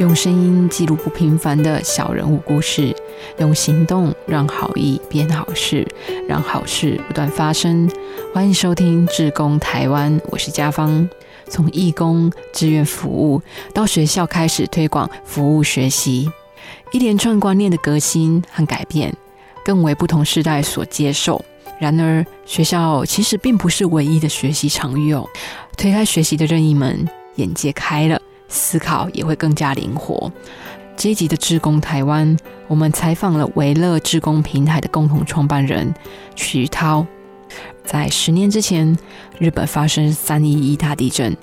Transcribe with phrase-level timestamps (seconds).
[0.00, 2.96] 用声音记录不平凡的小人物故事，
[3.36, 5.86] 用行动让好意变好事，
[6.26, 7.86] 让好事不断发生。
[8.32, 11.06] 欢迎收听《志工台湾》，我是家芳。
[11.50, 13.42] 从义工、志愿服务
[13.74, 16.30] 到学校开始推广服务学习，
[16.92, 19.14] 一连串观念的革新和改变，
[19.62, 21.44] 更为不同时代所接受。
[21.78, 25.28] 然而，学校其实并不是唯一的学习场域哦。
[25.76, 28.18] 推开学习的任意门，眼界开了，
[28.50, 30.30] 思考也会更加灵活。
[30.94, 32.36] 这一集的志工台湾，
[32.68, 35.94] 我们采访了维乐志工平台的共同创办人
[36.36, 37.06] 徐涛。
[37.82, 38.94] 在十年之前，
[39.38, 41.34] 日本发生三一一大地震，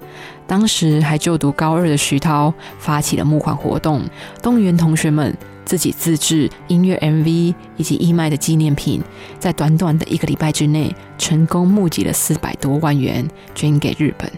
[0.45, 4.03] 当时还就读高二的徐涛发起了募款活动，
[4.43, 5.35] 动员同学们。
[5.65, 9.03] 自己自制音乐 MV 以及义卖的纪念品，
[9.37, 14.31] 在短短的一个礼拜之内，成功募集了四百多万元捐给日本。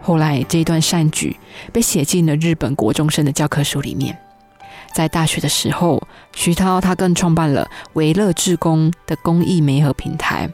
[0.00, 1.36] 后来，这一段善举
[1.72, 4.18] 被写进了日本国中生的教科书里面。
[4.92, 6.02] 在大学的时候，
[6.34, 10.50] 徐涛他更创办了维乐志工的公益媒合平台，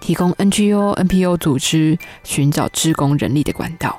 [0.00, 3.98] 提供 NGO、NPO 组织寻找志工人力的管道，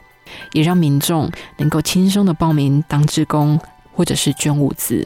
[0.54, 3.60] 也让民众能够轻松的报名当志工。
[3.94, 5.06] 或者是捐物资，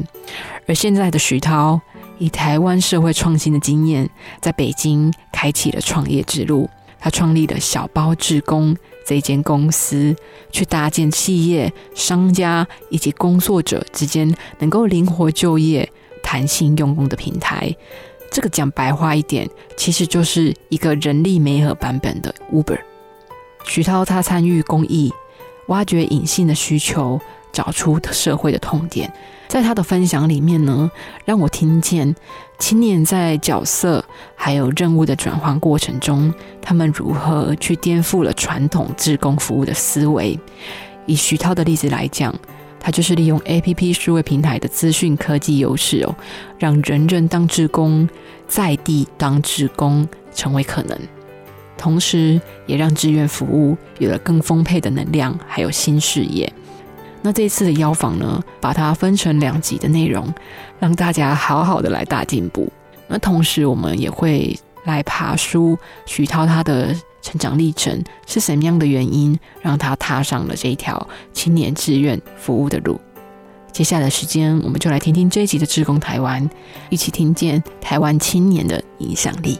[0.68, 1.82] 而现在的徐涛
[2.20, 4.08] 以台湾社会创新的经验，
[4.40, 6.70] 在北京开启了创业之路。
[7.00, 10.16] 他创立了小包志工这间公司，
[10.52, 15.88] 去搭建企业、商家以及工作者之间能够灵活就业、
[16.24, 17.74] 弹性用工的平台。
[18.32, 22.80] 这个讲白话一点，其实就是一个人力媒合版本的 Uber。
[23.64, 25.14] 徐涛他参与公益，
[25.68, 27.22] 挖掘隐性的需求。
[27.56, 29.10] 找出社会的痛点，
[29.48, 30.92] 在他的分享里面呢，
[31.24, 32.14] 让我听见
[32.60, 34.04] 青年在角色
[34.36, 40.38] 还有任务的转换过程中，他们如何去颠覆了传统志工服务的思维。
[41.06, 42.36] 以徐涛的例子来讲，
[42.78, 46.14] 他就是利用 A P P 数位平台的资讯科技优势哦，
[46.60, 48.10] 让人人当志工，
[48.50, 51.00] 在地当志工成为可能，
[51.78, 56.52] 同时也让志愿服务有了更丰沛的能量，还有新事业。
[57.26, 60.32] 那这次的邀访呢，把它分成两集的内容，
[60.78, 62.72] 让大家好好的来大进步。
[63.08, 65.76] 那同时，我们也会来爬书
[66.06, 73.02] 徐涛他的成长历程是什么样的原因，让他踏上了这一条青年志愿服务的路。
[73.72, 76.48] 接下来的时间，我们就来听听这一集的《志工台湾》，
[76.92, 79.60] 一起听见台湾青年的影响力。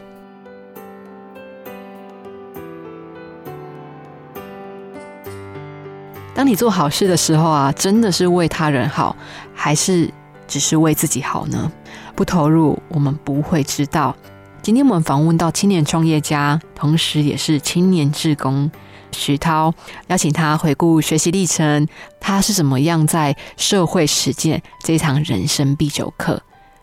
[6.36, 9.16] 当你做好事的时候啊，真的是为他人好，
[9.54, 10.12] 还是
[10.46, 11.72] 只是为自己好呢？
[12.14, 14.14] 不投入，我们不会知道。
[14.60, 18.70] 今天我们访问到青年创业家，同时也是青年志工
[19.12, 19.72] 徐涛，
[20.08, 21.88] 邀请他回顾学习历程，
[22.20, 26.38] 他是怎么样在社会实践这堂人生必修课，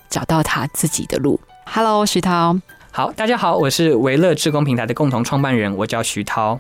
[0.10, 1.40] 找到他自己的路。
[1.66, 2.58] Hello，徐涛。
[2.90, 6.60] 好，大家好，我是维乐志工平台的共同创办人，我叫徐涛。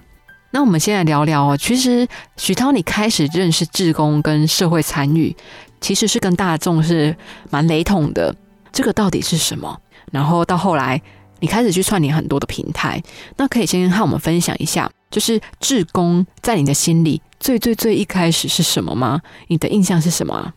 [0.53, 1.57] 那我们先来聊聊哦。
[1.57, 5.35] 其实许涛，你开始认识志工跟社会参与，
[5.81, 7.15] 其实是跟大众是
[7.49, 8.33] 蛮雷同的。
[8.71, 9.75] 这个到底是什么？
[10.11, 11.01] 然后到后来，
[11.39, 13.01] 你开始去串联很多的平台。
[13.35, 19.21] 那可以先和我们分享一下，就是志工在你的心里最最最一开始是什么吗？
[19.47, 20.53] 你的印象是什么？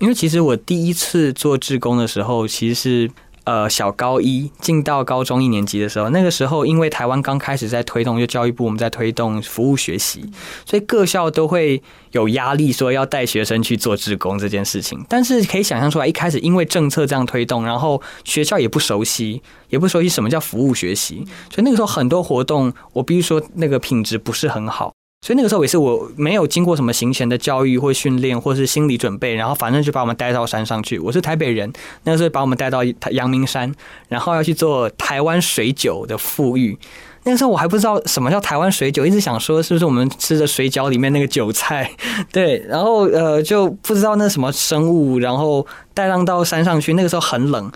[0.00, 3.10] 因为其实我第一次做志工的时候，其实是。
[3.44, 10.24] 呃，小高一进到高中一年级的时候，那个时候因为台湾刚开始在推动，就教育部我们在推动服务学习，
[10.66, 15.04] 所以各校都会有压力，说要带学生去做志工这件事情。
[15.08, 24.92] 但是可以想象出来，一开始因为政策这样推动，然后学校也不熟悉，也不熟悉什么叫服务学习，所以那个时候很多活动，我必须说那个品质不是很好。
[25.22, 30.98] 所以那个时候也是我没有经过什么行前的教育或训练，或是心理准备，然后反正就把我们带到山上去。
[30.98, 31.70] 我是台北人，
[32.04, 33.70] 那个时候把我们带到阳明山，
[34.08, 36.78] 然后要去做台湾水酒的富裕。
[37.24, 41.90] 那个时候我还不知道什么叫台湾水酒，一直想说是不是我们吃的水饺里面那个韭菜，
[42.32, 46.94] 对，然后呃就不知道那什么生物，然后带浪到山上去。
[46.94, 47.70] 那个时候很冷。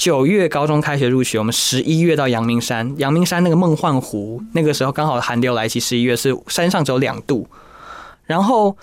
[0.00, 2.94] 九月高中开学入学，我们十一月到阳明山。
[2.96, 7.46] 阳明山那个梦幻湖，那个时候刚好寒流来袭，十一月是山上只有两度。
[8.24, 8.74] 然后，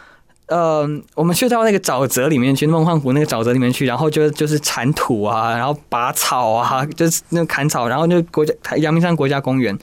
[0.46, 9.76] 呃，我们去到那个沼泽里面去，梦幻湖那个沼泽里面去，然后就就是铲土啊，然后拔草啊，就是那砍草，然后就国家阳明山国家公园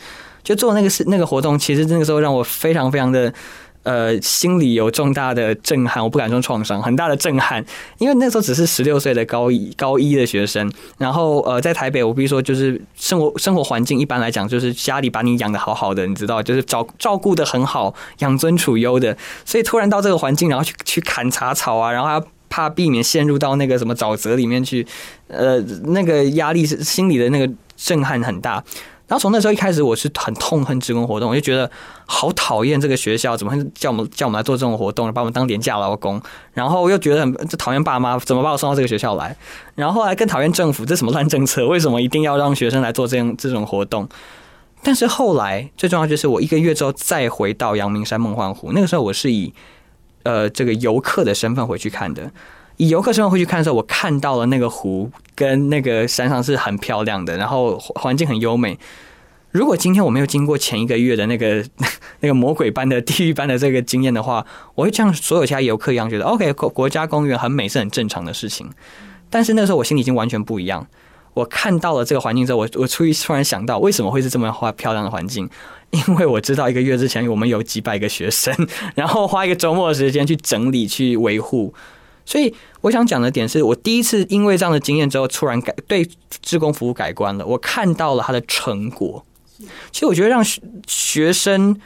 [0.44, 1.58] 就做那个是那个活动。
[1.58, 3.34] 其实那个时候让我非常非常的
[3.84, 7.64] 呃，心里有重大的震撼，我不敢说创伤，很大的震撼，
[7.98, 24.86] 因为那时候只是十六岁的高一高一的学生，然后呃，在台北，我必须说，就是生活生活环境一般来讲，就是家里把你养的好好的，你知道，就是照照顾的很好，养尊处优的，所以突然到这个环境，然后去去砍茶草啊，然后还怕避免陷入到那个什么沼泽里面去，
[25.28, 28.64] 呃，那个压力是心里的那个震撼很大。
[29.06, 31.70] 然后从那时候一开始，我是很痛恨职工活动，我就觉得
[32.06, 36.20] 好讨厌这个学校，怎么叫我们叫我们来做这种活动，把我们当廉价劳工？
[36.54, 39.36] 然后又觉得很讨厌爸妈，怎么把我送到这个学校来？
[39.74, 41.66] 然后后来更讨厌政府，这什么烂政策？
[41.66, 44.08] 为什么一定要让学生来做这样这种活动？
[44.82, 49.52] 但是后来最重要就是我一个月之后再回到阳明山梦幻湖，那个时候我是以
[50.22, 52.30] 呃这个游客的身份回去看的。
[52.76, 58.78] 以游客身份回去看的时候，我看到了那个湖跟那个山上是很漂亮的，然后环境很优美。
[59.52, 61.64] 如果今天我没有经过前一个月的那个
[62.18, 64.44] 那个魔鬼般的地狱般的这个经验的话，
[64.74, 68.68] 我会像所有其他游客一样觉得，OK，国国家公园很美是很正常的事情。
[69.30, 70.86] 但是那时候我心里已经完全不一样。
[71.34, 75.48] 我看到了这个环境之后，我我出于突然想到，为什么会是这么花漂亮的环境？
[75.90, 78.52] 因为我知道一个月之前我们有几百个学生，
[78.96, 81.72] 然后花一个周末的时间去整理去维护。
[82.26, 86.08] 所以我想讲的点是，我第一次因为这样的经验之后，突然改对
[86.42, 87.44] 志工服务改观了。
[87.44, 89.24] 我看到了他的成果。
[89.92, 90.42] 其实我觉得让
[90.86, 91.78] 学生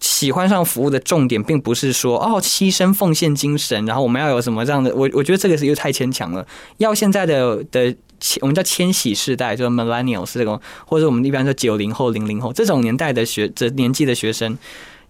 [0.00, 4.94] 喜欢上服务的重点，并不是说哦牺牲奉献精神，然后我们要有什么这样的。
[4.94, 6.46] 我我觉得这个是又太牵强了。
[6.76, 7.94] 要现在的的
[8.42, 14.56] 我们叫千禧世代，就是 millennials 这种，或者我们一般说九零后、零零后这种年代的学这年纪的学生。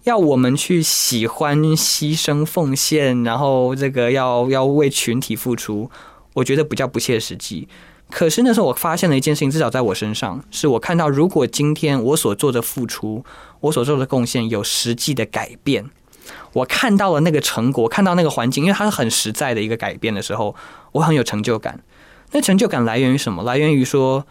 [0.03, 5.91] 要我们去喜欢牺牲奉献，然后这个要要为群体付出，
[6.33, 7.67] 我觉得比较不切实际。
[8.09, 13.23] 可是那时候我发现了一件事情，至少在我身上，是我看到如果今天我所做的付出，
[13.59, 15.85] 我所做的贡献有实际的改变，
[16.53, 20.55] 我看到了那个成果，看到那个环境，因为它是很实在的一个改变的时候，
[20.93, 21.83] 我很有成就感。
[22.31, 23.43] 那成就感来源于什么？
[23.43, 24.25] 来源于说。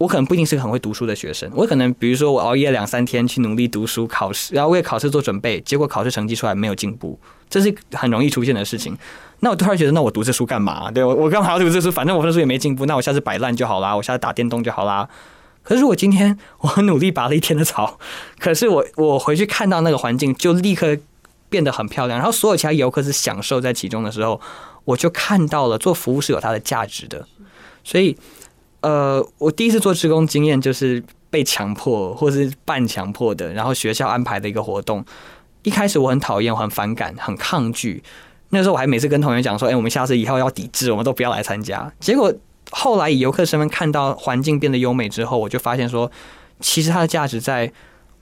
[0.00, 7.20] 我可能不一定是个很会读书的学生，我可能比如说我熬夜两三天去努力读书考试，然后为考试做准备，结果考试成绩出来没有进步，
[7.50, 8.96] 这是很容易出现的事情。
[9.40, 10.90] 那我突然觉得，那我读这书干嘛？
[10.90, 11.92] 对我我干嘛要读这书？
[11.92, 15.06] 反正我分数也没进步，那我下次摆烂就好啦，我下次打电动就好啦。
[15.62, 17.98] 可是我今天我很努力拔了一天的草，
[18.38, 20.96] 可是我我回去看到那个环境就立刻
[21.50, 24.40] 变得很漂亮，然后所有其他游客是享受在其中的时候，
[24.86, 27.26] 我就看到了做服务是有它的价值的，
[27.84, 28.16] 所以。
[28.82, 35.04] 呃，我第一次做职工经验就是被强迫或是半强迫的，然后学校安排的一个活动。
[35.62, 38.02] 一开始我很讨厌，很反感，很抗拒。
[38.48, 42.32] 那时候我还每次跟同学讲说：“哎，我们下次以后要抵制，我们都不要来参加。”结果
[42.70, 46.10] 后来以游客身份看到环境变得优美之后，我就发现说，
[46.60, 47.70] 其实它的价值在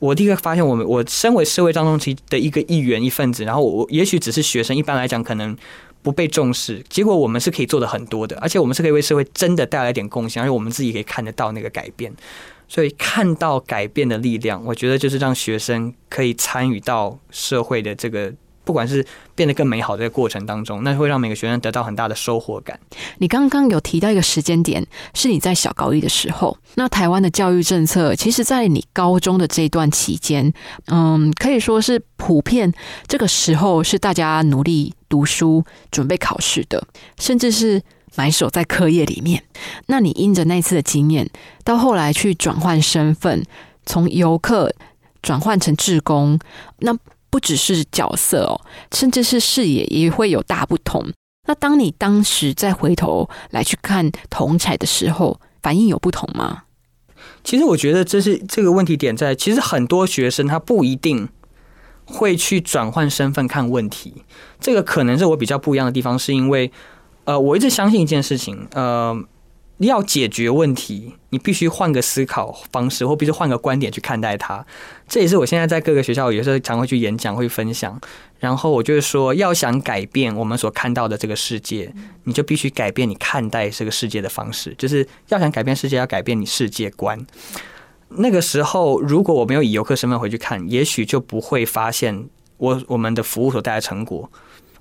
[0.01, 5.57] 我第一个发现，我们我身为社会当中其的一个一员一份子，然后我也许只是学生，一般来讲可能。
[6.03, 12.13] 不被重视，结果我们是可以做的很多的，而且我们是可以为社会真的带来一点贡献，而且我们自己可以看得到那个改变。
[12.69, 18.33] 所以看到改变的力量，我觉得就是让学生可以参与到社会的这个。
[18.65, 19.03] 不管是
[19.35, 22.79] 变得更美好的过程当中，那会让每个学生得到很大的收获感。
[23.17, 26.55] 你刚刚有提到一个时间点，是你在小高一的时候。
[26.75, 30.53] 那台湾的教育政策，其实，在你高中的这一段期间，
[30.89, 32.71] 嗯，可以说是普遍
[33.07, 36.87] 这个时候是大家努力读书、准备考试的，
[37.19, 37.83] 甚至是
[38.15, 39.45] 埋首在课业里面。
[39.87, 41.29] 那你因着那次的经验，
[41.65, 43.43] 到后来去转换身份，
[43.87, 44.75] 从游客
[45.23, 46.39] 转换成志工，
[46.79, 46.97] 那。
[47.31, 48.59] 不只是角色哦，
[48.91, 51.13] 甚至是视野也会有大不同。
[51.47, 56.63] 那当你当时再回头来去看同彩的时候，反应有不同吗？
[57.45, 61.29] 其实我觉得这是这个问题点在，其实很多学生他不一定
[62.09, 64.25] 会去转换身份看问题。
[64.59, 66.73] 这个可能是我比较不一样的地方，是因为
[67.25, 69.17] 呃，我一直相信一件事情，呃。
[69.87, 74.67] 要解决问题，你必须换个思考方式，或必须换个观点去看待它。
[75.07, 77.97] 这也是我现在在各个学校有时候常会去演讲、会分享。
[78.41, 84.75] 然后我就是说，要想改变我们所看到的这个世界，你就必须改变你看待这个世界的方式。
[84.77, 87.17] 就是要想改变世界，要改变你世界观。
[88.11, 94.31] 那个时候，如果我没有以游客身份回去看，也许就不会发现我我们的服务所带来的成果。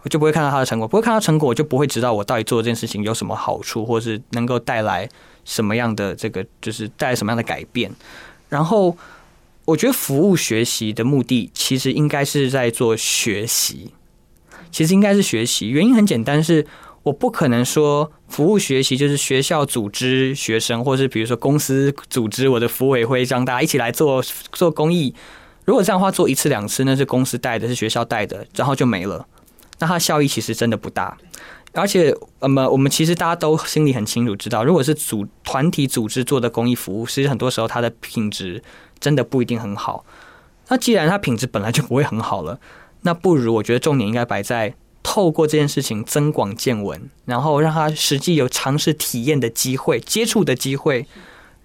[0.04, 5.10] 我就不会看到他的成果，不会看到成果，我就不会知道我到底做这件事情有什么好处，或是能够带来
[5.44, 7.92] 什么样的这个，就是带来什么样的改变。
[8.48, 8.96] 然后，
[9.66, 13.92] 我觉得服务学习的目的其实应该是在做学习，
[14.72, 15.68] 其实应该是学习。
[15.68, 16.66] 原因很简单，是
[17.08, 24.22] 我不可能说服务学习就是学校组织学生，或是比如说公司组织我的服委会，让大家一起来做
[24.52, 25.16] 做公益。
[25.64, 29.26] 如果这样的话，做一次两次，那是公司带的，是学校带的，然后就没了，
[29.80, 31.18] 那它效益其实真的不大。
[31.72, 38.62] 而且，那么我们其实大家都心里很清楚，知道如果是组团体组织做的公益服务，其实很多时候它的品质
[39.00, 40.04] 真的不一定很好。
[40.68, 42.60] 那既然它品质本来就不会很好了，
[43.04, 44.74] 那不如我觉得重点应该摆在
[45.10, 51.08] 透过这件事情增广见闻，然后让他实际有尝试体验的机会、接触的机会，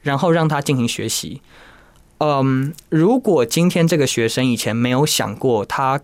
[0.02, 1.42] 然后让他进行学习。
[2.18, 6.00] 嗯，如果今天这个学生以前没有想过他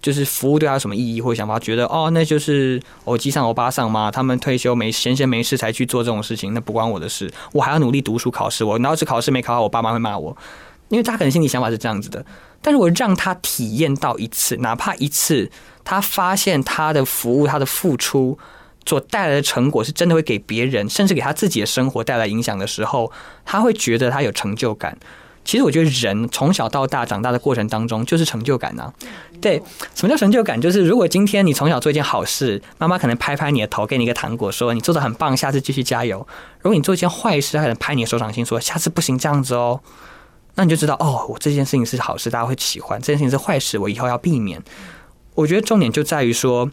[0.00, 10.36] 就是服务对他有什么意义或想法，觉得哦，那就是欧基上欧巴上嘛，他们退休没闲闲没事才去做这种事情，那不关我的事，我还要努力读书考试，我要是考试没考好，我爸妈会骂我。
[10.88, 12.26] 因为他可能心里想法是这样子的，
[12.62, 15.50] 但是我让他体验到一次，哪怕一次，
[15.84, 18.38] 他发现他的服务、他的付出
[18.86, 23.12] 所带来的成果是真的会给别人，甚至给他自己的生活带来影响的时候，
[23.44, 24.96] 他会觉得他有成就感。
[25.44, 28.92] 其实我觉得人从小到大长大的过程当中就是成就感呐。
[29.40, 29.60] 对，
[29.92, 30.60] 什么叫成就感？
[30.60, 36.24] 就是如果今天你从小做一件好事，妈妈可能拍拍你的头，给你一个糖果，说你做的很棒，下次继续加油。
[36.60, 39.80] 如果你做一件坏事，他可能拍你的手掌心，说下次不行这样子哦。
[40.54, 44.62] 那你就知道哦，我这件事情是好事，大家会喜欢；这件事情是坏事，我以后要避免。
[45.34, 46.70] 我觉得重点就在于说，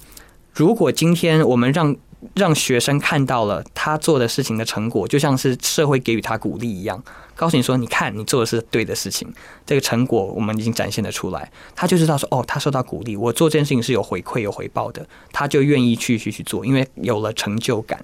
[0.54, 1.96] 如果今天我们让
[2.34, 7.02] 让学生看到了他做的事情的成果，就像是社会给予他鼓励一样，
[7.38, 9.34] 告诉你说：“你看，你做的是对的事情，
[9.66, 18.04] 这个成果我们已经展现的出来。”他就知道说：“哦，他受到鼓励，我做这件事情是有回馈、有回报的。”他就愿意去去去做，因为有了成就感。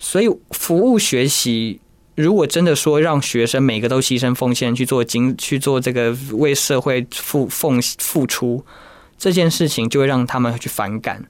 [0.00, 1.80] 所以，服务学习。
[2.16, 8.64] 如果真的说让学生每个都牺牲奉献去做经去做这个为社会付奉付出
[9.16, 11.24] 这件事情，就会让他们去反感。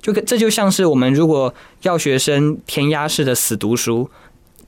[0.00, 4.10] 就这就像是我们如果要学生填鸭式的死读书，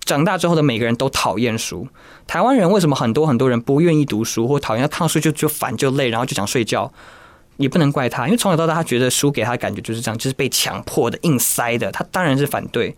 [0.04, 1.88] 长大之后的每个人都讨厌书。
[2.26, 6.92] 台湾人为什么很多很多人不愿意读书或讨厌看书就就烦就累，然后就想睡觉？
[7.56, 12.94] 也不能怪他，因为从小到大他觉得书给他感觉就是这样，就是被强迫的、硬塞的，他当然是反对。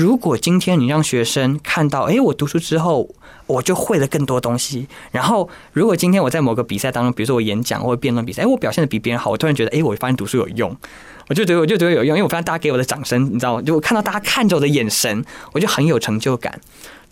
[0.00, 3.06] 如果今天你让学生看到，哎，我读书之后
[3.46, 4.88] 我就会了更多东西。
[5.10, 10.74] 然后，如果今天我在某个比赛当中，比如说我演讲或者辩论比赛，哎，我表现的比别人好，我突然觉得，哎，我发现读书有用，
[11.28, 13.62] 我就觉得我就觉得有用，因为我发现大家给我的掌声，你知道吗？
[13.62, 16.58] 就我看到大家看着我的眼神，我就很有成就感。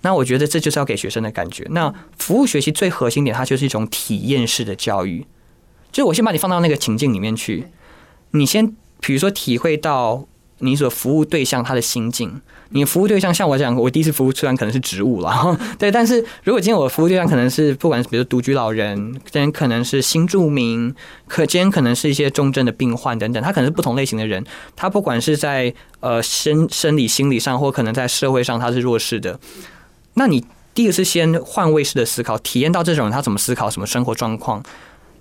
[0.01, 1.67] 那我觉得这就是要给学生的感觉。
[1.73, 5.27] 那服务学习最核心点，它就是一种体验式的教育。
[5.93, 7.67] 就是我先把你放到那个情境里面去，
[8.31, 10.25] 你先比如说体会到
[10.59, 12.41] 你所服务对象他的心境。
[12.71, 20.95] 你服务对象像我讲，我第一次服务虽然可能是植物了， 对，但是如果今天我服务对象可能是不管是比如独居老人，今天可能是新住民，
[21.27, 24.45] 可今天可能是一些重症的病患等等，他可能是不同类型的人，
[24.77, 29.41] 他不管是在呃生生理、心理上，或可能在社会上他是弱势的，
[30.15, 34.63] 那你第一个是先换位式的思考，体验到这种人他怎么思考，什么生活状况，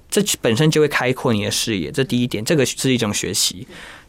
[0.09, 3.65] 这本身就会开阔你的视野，这第一点，这个是一种学习。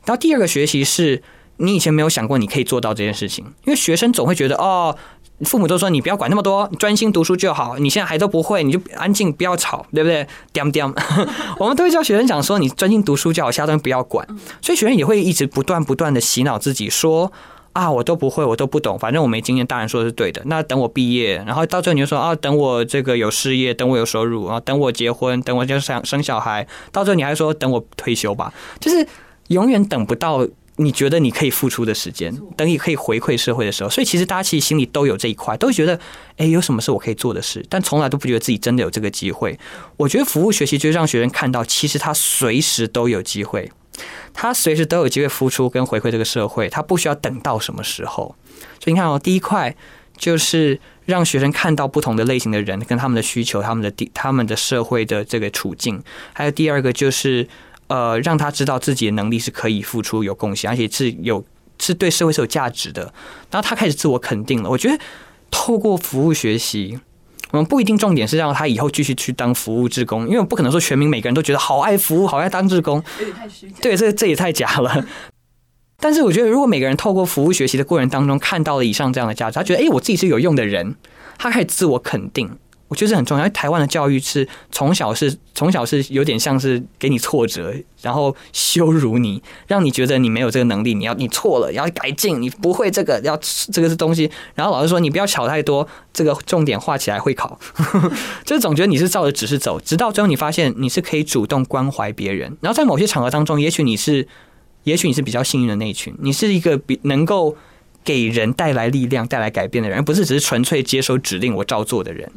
[0.08, 1.22] 然后第二个学习是。
[1.60, 4.96] 你以前没有想过你可以做到这件事情，因为学生总会觉得哦，
[5.40, 7.76] 父母都说你不要管那么多，专心读书就好。
[7.78, 10.24] 你现在还都不会，你就安静，不要吵，对不对？
[11.58, 14.24] 我们都会叫学生讲说，你专心读书就好，其他东西不要管。
[14.62, 17.32] 所以学生也会一直不断不断的洗脑自己说
[17.72, 19.66] 啊，我都不会，我都不懂，反正我没经验。
[19.66, 29.04] 大人说的是对的，那等我毕业，然后到最后你就说啊，等我这个有事业，等我有收入啊，等我结婚，等我就想生小孩，到最后你还说等我退休吧，就是
[29.48, 30.46] 永远等不到。
[30.80, 35.98] 你觉得你可以付出的时间，等你可以回馈社会的时候，所以其实大家其实心里都有这一块，都觉得，
[36.36, 39.58] 哎，有什么是我可以做的事，但从来都不觉得自己真的有这个机会。
[39.96, 43.72] 我觉得服务学习就是让学生看到，其实他随时都有机会，
[44.32, 48.36] 他随时都有机会付出跟回馈这个社会，他不需要等到什么时候。
[48.78, 49.74] 所以你看哦，第一块
[50.16, 56.00] 就是让学生看到不同的类型的人跟他们的需求、他们的地、他们的社会的这个处境，
[56.32, 57.48] 还有第二个就是。
[57.88, 61.44] 呃，让他知道自己的能力是可以付出、有贡献，而且是有
[61.80, 63.02] 是对社会是有价值的。
[63.50, 64.70] 然后他开始自我肯定了。
[64.70, 64.98] 我觉得
[65.50, 66.98] 透过服务学习，
[67.50, 73.02] 我们不一定重点是让他以后继续去当服务职工，因为我不可能说全民每个人都觉得好爱服务、好爱当职工。
[73.80, 75.06] 对，这这也太假了。
[76.00, 80.94] 但是我觉得，如果每个人透过服务学习的过程当中看到了以上这样的价值，他觉得哎，我自己是有用的人，
[81.38, 82.50] 他开始自我肯定。
[82.88, 93.38] 我觉得这很重要，因为台湾的教育是从小是从小是有点像是给你挫折，然后羞辱你，让你觉得你没有这个能力，你要你错了，要改进，你不会这个，要
[93.70, 94.30] 这个是东西。
[94.54, 97.58] 然后老师说你不要巧太多，这个重点画起来会考，
[98.44, 102.56] 就总觉得你是照着指示走，直到最后你发现你是可以主动关怀别人。
[102.62, 104.26] 然后在某些场合当中，也许你是，
[104.84, 107.54] 也许你是比较幸运的那一群，你是一个比能够
[108.02, 112.32] 给人带来力量、带来改变的人，而不是只是纯粹接收指令我照做的人。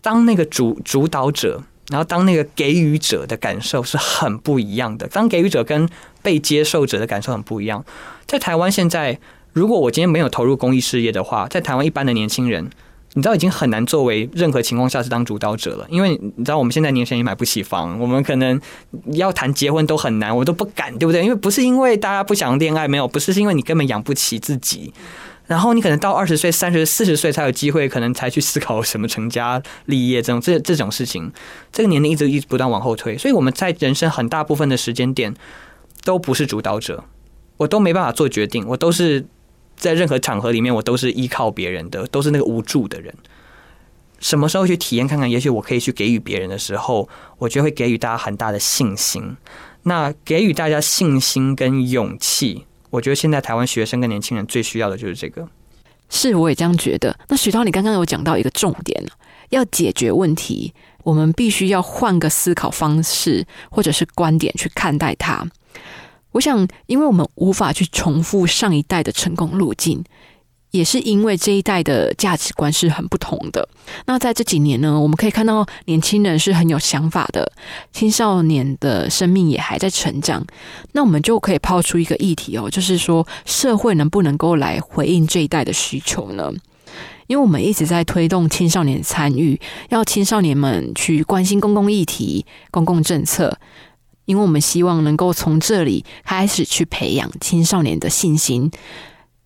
[0.00, 5.88] 当那个主主导者，然后当那个给予者的感受是很不一样的，当给予者跟
[6.22, 7.84] 被接受者的感受很不一样。
[8.26, 9.18] 在台湾现在，
[9.52, 12.70] 如果我今天没有投入公益事业的话，在台湾一般的年轻人。
[13.14, 18.60] 你知道已经很难作为任何情况下是当主导者了，因为你知道我们现在年轻人也买不起房，我们可能
[19.06, 21.24] 要谈结婚都很难，我都不敢，对不对？
[21.24, 24.92] 因为不是因为大家不想恋爱，没有，不是因为你根本养不起自己，
[25.48, 31.32] 然后你可能到二十岁、三十、四十岁才有机会，可能才去思考什么成家立业这种这这种事情，
[31.72, 35.34] 这个年龄一直一直不断往后推，所以我们在人生很大部分的时间点
[36.04, 37.02] 都不是主导者，
[37.56, 39.26] 我都没办法做决定，我都是。
[39.80, 43.14] 在任何场合里面，我都是依靠别人的，都是那个无助的人。
[44.18, 45.30] 什么时候去体验看看？
[45.30, 49.36] 也许我可以去给予别人的时候，我觉得会给予大家很大的信心。
[49.84, 55.48] 那给予大家信心跟勇气，我觉得现在台湾学生跟年轻人最需要的就是这个。
[56.08, 57.18] 是，我也这样觉得。
[57.28, 59.04] 那徐涛，你刚刚有讲到一个重点
[59.50, 65.46] 要解决问题，我们必须要换个思考方式或者是观点去看待它。
[66.32, 70.04] 我想，因为我们无法去重复上一代的成功路径，
[70.70, 73.68] 也是因为这一代的价值观是很不同的。
[74.06, 77.50] 那在这几年呢，我们可以看到年轻人是很有想法的，
[77.92, 80.44] 青少年的生命也还在成长。
[80.92, 86.52] 那我们就可以抛出一个议题哦，就是说社会能不能够来回应这一代的需求呢？
[87.26, 89.60] 因为我们一直在推动青少年参与，
[89.90, 93.58] 要青少年们去关心公共议题、公共政策。
[94.24, 98.70] 因为我们希望能够从这里开始去培养青少年的信心，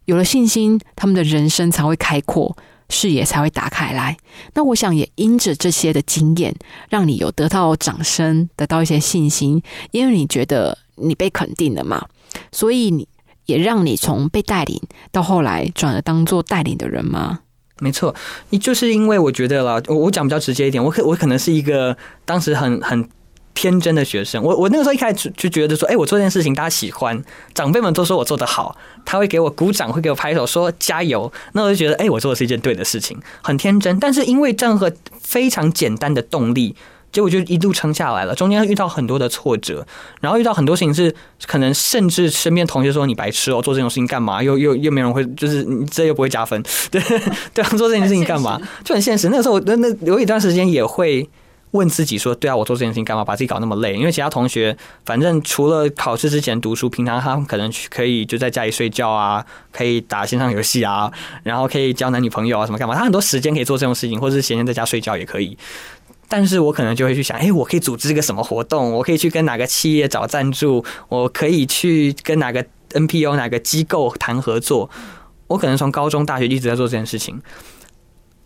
[0.05, 2.57] 有了信心，他们的人生才会开阔，
[2.89, 4.17] 视野才会打开来。
[4.55, 6.55] 那我想也因着这些的经验，
[6.89, 12.07] 让你有得到掌声，得到一些信心，因为你觉得你被肯定了嘛，
[12.51, 13.07] 所以你
[13.47, 14.81] 也让你从被带领
[15.11, 17.41] 到后来转而当做带领的人吗？
[17.79, 18.15] 没错，
[18.51, 23.09] 你就是因为我觉得啦，我，我讲比较直接一点，我可我可能是一个当时很很。
[23.55, 27.23] 天真的学生，我我那个时候一开始就觉得说，哎，我做这件事情大家喜欢，
[27.55, 31.31] 长辈们都说我做得好，他会给我鼓掌，会给我拍手，说加油。
[31.53, 33.99] 那我就觉得，哎，我做的是一件对的事情，很天真。
[34.01, 36.75] 但是因为这样和非常简单的动力，
[37.13, 38.35] 结果就一路撑下来了。
[38.35, 39.87] 中间遇到很多的挫折，
[40.21, 41.15] 然后遇到很多事情是
[41.47, 44.43] 可能甚至身边同学说你白痴哦，做这种事情干嘛？
[44.43, 46.61] 又又又没人会，就是你这又不会加分，
[46.91, 47.01] 对
[47.53, 48.59] 对，做这件事情干嘛？
[48.83, 49.29] 就很现实。
[49.29, 51.29] 那个时候，那那有一段时间也会。
[51.73, 53.25] 问自己说：“对啊，我做这件事情干嘛？
[53.25, 53.95] 把自己搞那么累？
[53.95, 61.11] 因为其他同学，反正除了考试之前读书，平常他们可能可以就在家里睡觉啊，可以打线上游戏啊，
[61.43, 62.95] 然后可以交男女朋友啊，什么干嘛？
[62.95, 65.57] 他很多时间可以做这种事情，或者是闲闲在家睡觉也可以。
[66.29, 68.93] 但是我可能就会去想：，哎，我可以组织一个什么活动？
[68.93, 70.85] 我可以去跟哪个企业找赞助？
[71.09, 74.91] 我可以去跟哪个 NPO 哪个机构谈合作？
[75.47, 77.41] 我可能从高中、大学一直在做这件事情。”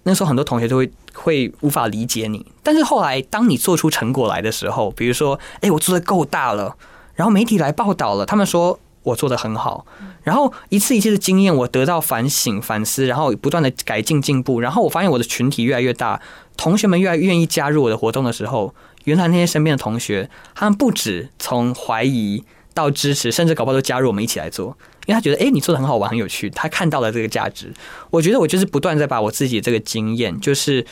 [0.09, 6.77] 那时候很多同学都会会无法理解你，但是后来当你做出成果来的时候，比如说，哎，我做的够大了，
[7.17, 9.85] 然后媒体来报道了，他们说我做的很好，
[10.23, 16.21] 然后一次一次的经验，我得到反省反思，然后不断的改进进步，然后我发现我的群体越来越大，
[16.57, 18.73] 同学们越来越愿意加入我的活动的时候，
[19.05, 24.77] 原来那些身边的同学，他们不止从怀疑到支持，甚至搞不好都加入我们一起来做。
[25.07, 27.73] 因为他觉得，哎，你做的很好玩，很有趣，他看到了这个价值。
[28.11, 30.85] 我觉得我就是不断在把我自己这个经验，就是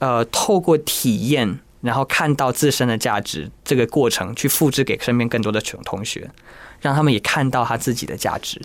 [0.00, 6.28] 呃，透过体验，然后看到自身的价值这个过程，去复制给身边更多的同同学，
[6.80, 8.60] 让他们也看到他自己的价值。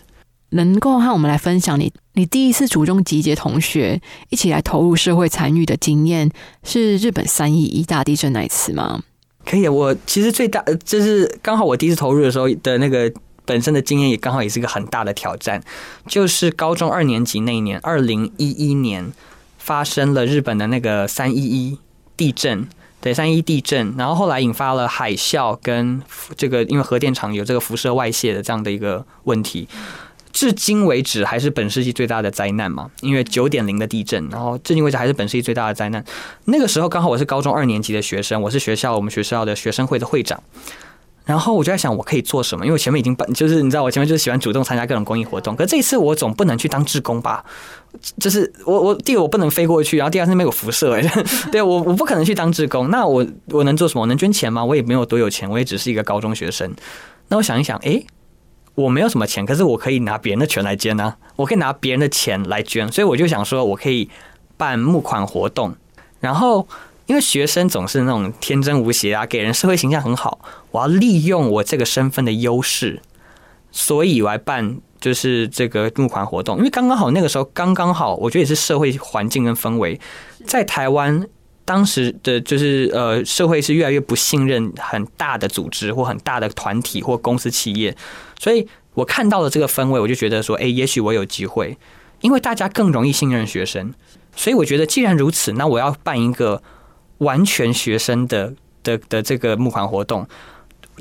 [0.49, 6.29] 能够和我们来分享你你第一次主动集结同学一起来投入社会参与的经验，
[6.63, 9.03] 是日本三一一大地震那一次吗？
[9.45, 13.13] 可以，我其实最大就是刚好我第一次投入的时候的那个。
[13.51, 15.61] 本身的经验也刚好也是一个很大的挑战，
[16.07, 19.11] 就是高中二年级那一年，二零一一年
[19.57, 21.77] 发生了日本的那个三一一
[22.15, 22.65] 地震，
[23.01, 26.01] 对三一地震，然后后来引发了海啸跟
[26.37, 29.67] 这个因为核电厂有这个辐射外泄的这样的一个问题，
[30.31, 36.01] 至今为止还是本世纪最大的灾难嘛，因为九点零的地震，然后至今为止还是本世纪最大的灾难。
[36.45, 40.41] 那个时候刚好我是高中二年级的学生，我是学校我们学校的学生会的会长。
[41.23, 42.65] 然后我就在想，我可以做什么？
[42.65, 45.55] 因为前面已经办，就是你知道，我前面就是喜欢主动参加各种公益活动。
[45.55, 47.45] 可这一次我总不能去当志工吧？
[48.19, 50.99] 就是我我第我不能飞过去，然后第二那边有辐射，
[51.51, 52.89] 对我我不可能去当志工。
[52.89, 54.01] 那我我能做什么？
[54.01, 54.65] 我能捐钱吗？
[54.65, 56.73] 我也没有多有钱，我也只是一个高中学生。
[57.27, 58.03] 那我想一想，哎，
[58.73, 61.13] 我没有什么钱，可是我可以拿别人的钱来捐呢。
[61.35, 64.09] 我可以拿别人的钱来捐，所以我就想说，我可以
[64.57, 65.75] 办募款活动，
[66.19, 66.67] 然后。
[67.11, 70.39] 因为学生总是那种天真无邪啊，给人社会形象很好。
[70.71, 73.01] 我要利用我这个身份的优势，
[73.69, 76.57] 所以我来办就是这个募款活动。
[76.59, 79.99] 因为刚刚好那个时候刚刚好，我觉得也是社会环境跟氛围，
[80.45, 81.27] 在台湾。
[81.63, 87.95] 当时的就是呃，社会是越来越不信任很大的组织或很大的团体或公司企业，
[88.39, 91.77] 所以我看到了这个氛围，我就觉得说，哎，也许我有机会，
[92.21, 93.93] 因为大家更容易信任学生，
[94.35, 96.61] 所以我觉得既然如此，那我要办一个
[97.21, 98.53] 完全学生的
[98.83, 100.27] 的的这个募款活动。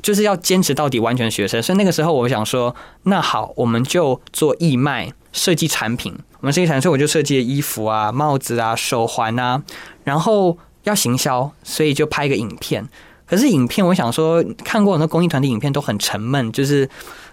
[0.01, 1.61] 就是要坚持到底，完全学生。
[1.61, 6.17] 所以那个时候，我想说，那好，我们就做义卖，设计产品。
[6.39, 9.61] 我们设计产品，所以我就设计衣服啊、帽子啊、手环啊，
[10.03, 12.83] 然后要行销，所以就拍一个影片。
[13.27, 16.89] 可是影片，我想说，看过很多公益团体影片都很沉闷，就是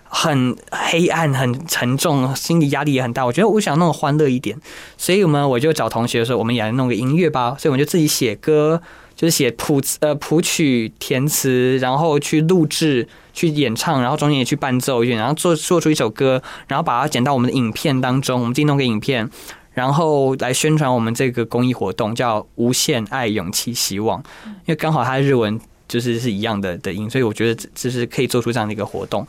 [0.09, 3.25] 很黑暗、很沉重，心理压力也很大。
[3.25, 4.59] 我觉得我想弄欢乐一点，
[4.97, 7.57] 所以我们我就找同学说，我们也来弄个音乐吧。
[7.59, 8.83] 所以我们就自己写歌。
[9.19, 19.29] 就是写谱呃谱曲填词，然后去录制去演唱，然后中间也去伴奏一然后做做出一首歌，然后把它剪到我们的影片当中，我们自己弄个影片，
[19.73, 24.23] 然后来宣传我们这个公益活动，叫“无限爱勇气希望”。
[24.47, 29.27] 因为刚好它日文就是是一样的的音，所以我觉得这是可以做出这样的一个活动。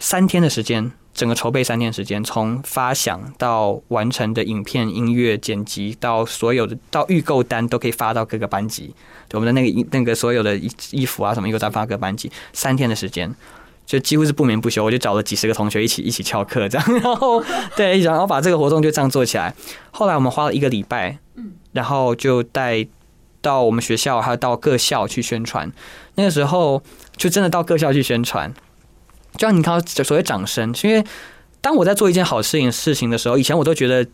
[0.00, 0.90] 三天的时间。
[1.12, 8.94] 整个筹备三天时间，从发想到完成的影片、音乐剪辑，到所有的到预购单都可以发到各个班级。
[9.32, 10.56] 我们的那个那个所有的
[10.92, 12.30] 衣服啊什么，又再发各班级。
[12.52, 13.34] 三天的时间，
[13.84, 14.84] 就几乎是不眠不休。
[14.84, 17.42] 我就找了几十个同学一起一起翘课，这样，然后
[17.76, 19.52] 对，然后把这个活动就这样做起来。
[19.90, 22.86] 后来我们花了一个礼拜，嗯，然后就带
[23.42, 25.70] 到我们学校，还有到各校去宣传。
[26.14, 26.80] 那个时候
[27.16, 28.54] 就真的到各校去宣传。
[29.36, 31.04] 就像你看到所谓掌声，因为
[31.60, 34.06] 当我在做一件好事情事情的时候，以前我都觉得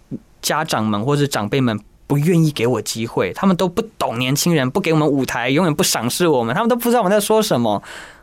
[0.42, 7.82] 家长们或者长辈们不愿意给我机会，他们都不懂年轻人，不给我们舞台，永远不赏识我们，他们都不知道我们在说什么。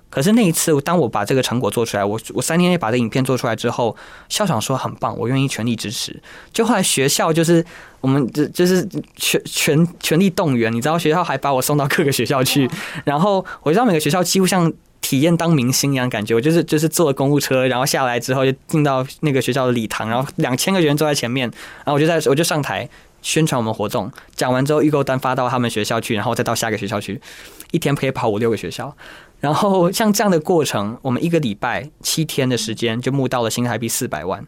[0.09, 3.95] 可是那一次，当我把这个成果做出来，我我三天内把这影片做出来之后，
[4.29, 6.21] 校长说很棒，我愿意全力支持。
[6.51, 7.65] 就后来学校就是
[7.99, 12.69] 我们就就是全全全力动员，你知道学校还把我送到各个学校去，
[13.05, 14.71] 然后我知道每个学校几乎像。
[15.13, 21.47] 体验当明星一样感觉，我就是就是坐公务车，然后下来之后就进到那个学校的礼堂，然后两千个学生坐在前面，
[21.85, 22.89] 然后我就在我就上台
[23.21, 27.21] 宣传我们活动，讲完之后预购单发到他们学校去，然后再到下个学校去，
[27.69, 28.91] 一天可以跑五六个学校，
[29.39, 34.43] 然后像这样的过程，我们一个礼拜七天的时间就募到了新台币四百万。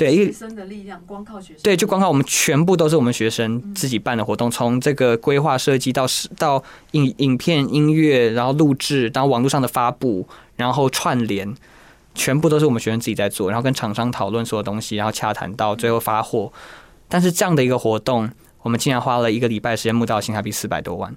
[0.00, 1.62] 对，学生的力量，光靠学生。
[1.62, 6.06] 对，就光靠我们全部都是我们学生自己办的活动，从这个规划设计到
[6.38, 11.54] 到影影片、音乐，然后录制，到网络上的发布，然后串联，
[12.14, 16.50] 全部都是我们学生自己在做，然后跟厂商讨论所有东西，然后洽谈到最后发货。
[17.08, 18.30] 但是这样的一个活动，
[18.62, 21.14] 我们竟然花了一个礼拜时间募到新台币四百多万。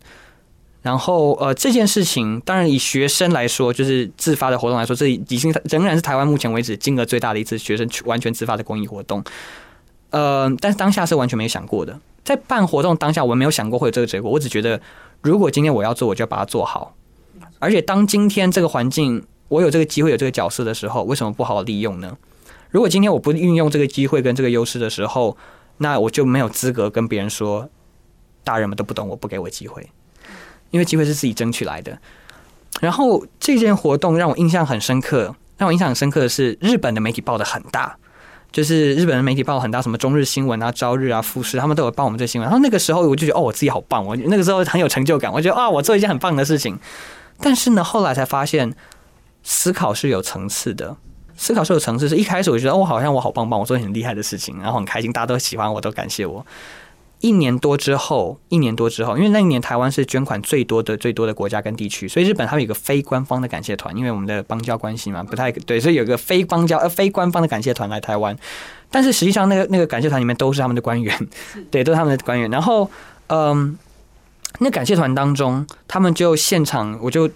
[0.84, 9.24] 然后，呃，这件事情当然以学生来说，就是自发的活动来说，这已经仍然是台湾目前为止金额最大的一次学生完全自发的公益活动。
[10.10, 14.30] 呃，但是当下是完全没想过的，在办活动当下，我没有想过会有这个结果。
[14.30, 14.80] 我只觉得，
[15.22, 16.94] 如果今天我要做，我就要把它做好。
[17.60, 22.18] 而且，当今天这个环境，我有这个机会、有这个角色的时候，为什么不好好利用呢？
[22.70, 25.38] 如果今天我不运用这个机会跟这个优势的时候，
[25.78, 27.70] 那我就没有资格跟别人说，
[28.44, 29.88] 大人们都不懂我，不给我机会。
[30.74, 31.98] 因为机会是自己争取来的，
[32.82, 35.34] 然后这件活动让我印象很深刻。
[35.56, 37.96] 让我印象很深刻的是，日本的媒体报的很大，
[38.52, 42.50] 就是日本的媒体报很大，什么中日新闻啊、朝日啊、富士，他们都有报我们这新闻。
[42.50, 46.78] 然后那个时候我就觉得，哦，我自己好棒，我那个时候很有成就感，我觉得啊，我做一件很棒的事情。
[47.40, 48.74] 但是呢，后来才发现，
[49.44, 50.98] 思考是有层次的，
[51.38, 52.10] 思考是有层次。
[52.10, 56.44] 是一开始我觉得，哦，好像我好棒棒，我做很厉害的事情，然后很开心，大家都喜欢我，都感谢我。
[57.24, 68.38] 一年多之后，一年多之后，因为那一年台湾是捐款最多的、最多的国家跟地区，所以日本他们有个非官方的感谢团，因为我们的邦交关系嘛，不太对，所以有个非邦交 呃非官方的感谢团来台湾。
[68.92, 71.18] 但是实际上，那个那个感谢团里面都是他们的官员，
[71.72, 72.52] 对，都是他们的官员。
[72.52, 72.92] 然后，
[73.28, 73.78] 嗯，
[74.60, 77.30] 那感谢团当中，他们就现场，我就。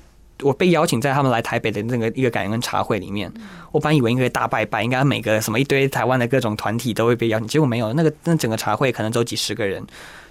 [0.44, 3.32] 我被邀请在他们来台北的那个一个感恩茶会里面，
[3.72, 7.92] 我本以为应该大拜拜，应该每个什么一堆台湾的各种团体都会被邀请，结果没有。
[7.94, 9.84] 那个那整个茶会可能只有几十个人，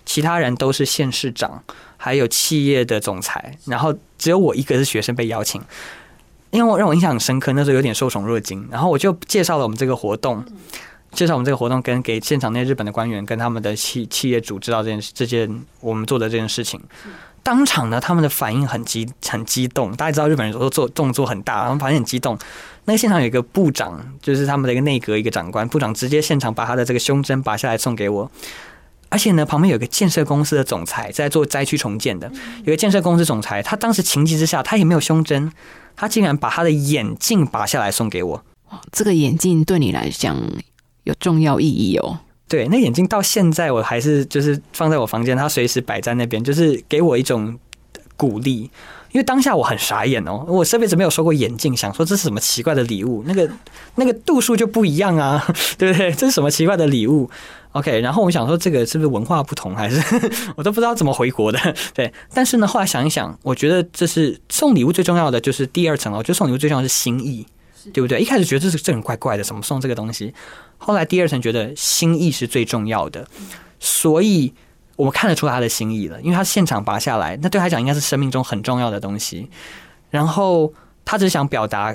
[0.04, 1.62] 其他人都是县市长，
[1.96, 5.60] 还有企业的总裁，然后只有我一个是学生被邀请，
[6.50, 8.66] 因为我让我印象很深刻，那时候有点受宠若惊。
[8.70, 10.44] 然后我就介绍了我们这个活动，
[11.10, 16.80] 介绍我们这个活动，跟给现场那些日本的官员跟他们的企企业主知道这件这件我们做的这件事情。
[17.46, 19.94] 当场呢，他们的反应很激很激动。
[19.94, 22.36] 大家知道日本人都做动作很大，他们反应很激动。
[22.86, 28.28] 那个现场有一个部长，就是他们的一个内阁一个长官，部长直接现场把他的这个胸针拔下来送给我。
[29.10, 32.28] 而且呢，旁边有个建设公司的总裁在做灾区重建的，
[32.64, 35.52] 有个建设公司总裁，他当时情急之下，他也没有胸针，
[35.94, 38.44] 他竟然把他的眼镜拔下来送给我。
[38.90, 40.36] 这个眼镜对你来讲
[41.04, 42.18] 有重要意义哦。
[42.48, 47.58] 对，那眼镜到现在我还是就是放在我房间，它随时摆在那边，就是给我一种
[48.16, 48.70] 鼓励。
[49.12, 53.48] 因为当下我很傻眼哦，我这辈子没有收过眼镜，想说这是什么奇怪的礼物，那个
[53.94, 55.42] 那个度数就不一样啊，
[55.78, 56.12] 对不对？
[56.12, 57.30] 这是什么奇怪的礼物
[57.72, 60.02] ？OK，然后我想说这个是不是文化不同，还是
[60.54, 61.58] 我都不知道怎么回国的？
[61.94, 67.46] 对，但是呢，后来想一想，我觉得这是送礼物最重要的，就是第二层哦，就送礼物最重要是心意，
[67.92, 68.20] 对不对？
[68.20, 70.34] 一开始觉得这是这很怪怪的，怎么送这个东西？
[70.78, 73.26] 后来第二层觉得心意是最重要的，
[73.80, 74.54] 所以。
[74.96, 79.46] 我们看得出他的心意了，因为他现场拔下来，那对他讲应该是生命中很重要的东西。
[80.08, 80.72] 然后
[81.04, 81.94] 他只想表达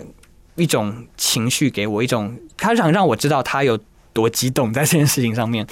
[0.54, 3.76] 一种情绪给我，一种他想让我知道他有
[4.14, 5.66] 多激动在这件事情上面。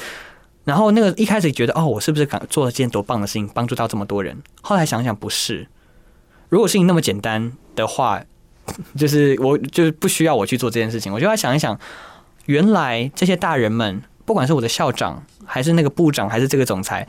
[0.63, 4.41] 然后那个一开始觉得哦，我是不是敢做了件多棒的事情，帮助到这么多人？
[4.63, 5.67] 后来想想不是，
[6.49, 8.23] 如果事情那么简单的话，
[8.97, 11.11] 就是我就是不需要我去做这件事情。
[11.11, 11.79] 我就要想一想，
[12.45, 14.01] 原来这些大人们。
[14.25, 17.07] 不管是我的校长，还是那个部长，还是这个总裁，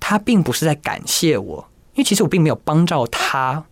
[0.00, 3.62] 他并不是在感谢我，因为其实我并没有帮到他，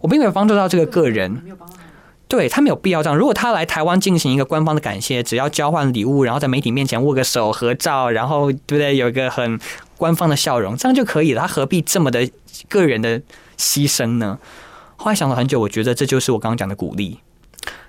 [0.00, 1.44] 我并没有帮助到这个个人，
[2.26, 3.16] 对他没有必要这样。
[3.16, 8.96] 如果他来台湾进行一个官方的感谢，只要交换礼物，然后在媒体面前握个手合照，然后对不对？
[8.96, 9.56] 有一个很
[9.96, 11.42] 官方的笑容，这样就可以了。
[11.42, 12.28] 他何必这么的
[12.68, 13.20] 个人的
[13.56, 14.36] 牺牲呢？
[14.96, 17.18] 后来想了很久，我觉得这就是我刚刚讲的鼓励。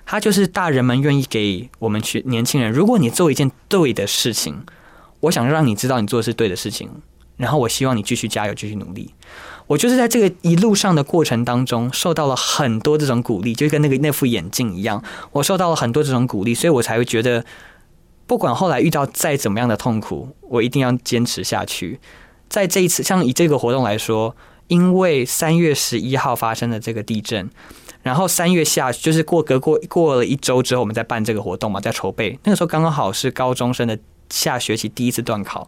[0.04, 2.70] 他就是大人们愿意给我们去年轻人。
[2.70, 4.64] 如果你做一件对的事情，
[5.20, 6.88] 我想让你知道你做的是对的事情，
[7.36, 9.12] 然后我希望你继续加油，继续努力。
[9.66, 17.44] 我就是在这个一路上的过程当中，受到了很多这种鼓励，就跟那个那副眼镜一样，我受到了很多这种鼓励，所以我才会觉得，
[18.28, 21.98] 不管后来遇到再怎么样的痛苦，我一定要坚持下去。
[22.48, 24.36] 在这一次，像以这个活动来说，
[24.68, 27.50] 因为三月十一号发生的这个地震。
[28.02, 32.38] 然后三月下就是过隔过过了一周之后，我们在办这个活动嘛，在筹备。
[32.44, 33.98] 那个时候刚刚好是高中生的
[34.30, 35.66] 下学期第一次断考，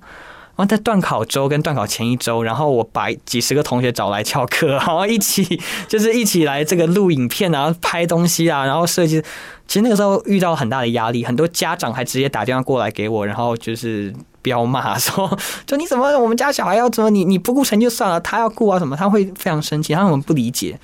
[0.55, 9.21] 然后在断考周跟断考前一周，然后我把几十个同学找来翘课， 然后一起就是一起来这个录影片啊、拍东西啊，然后设计。
[9.67, 14.15] 其实那个时候遇到很大的压力，很多家长还直接打电话过来给我，然后就是
[14.49, 18.97] 要骂说：“就你怎么我们家小孩要怎么你你不顾成就算了，他要顾啊什么？
[18.97, 20.79] 他会非常生气，他们不理解。”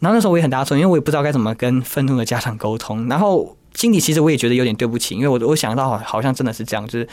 [0.00, 3.08] 然后那时候我也很大错，因为我也不知道该怎么跟愤怒的家长沟通。
[3.08, 7.08] 然后心里其实我也觉得有点对不起，因为我我想到好像真的是这样，就是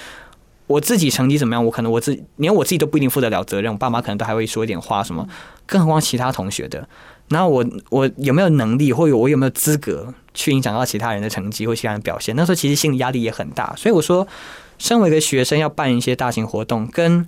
[0.67, 5.27] 我自己成绩怎么样，我可能我自连我自己都不一定负得了责任，我爸妈可能都还会说一点话什么，
[5.65, 6.87] 更何况其他同学的。
[7.29, 12.35] 然后我我有没有能力，或者我有没有资格去影响到其他人的成绩或其他人表现？
[12.35, 13.73] 那时候其实心理压力也很大。
[13.75, 14.27] 所以我说，
[14.77, 17.27] 身为一个学生，要办一些大型活动，跟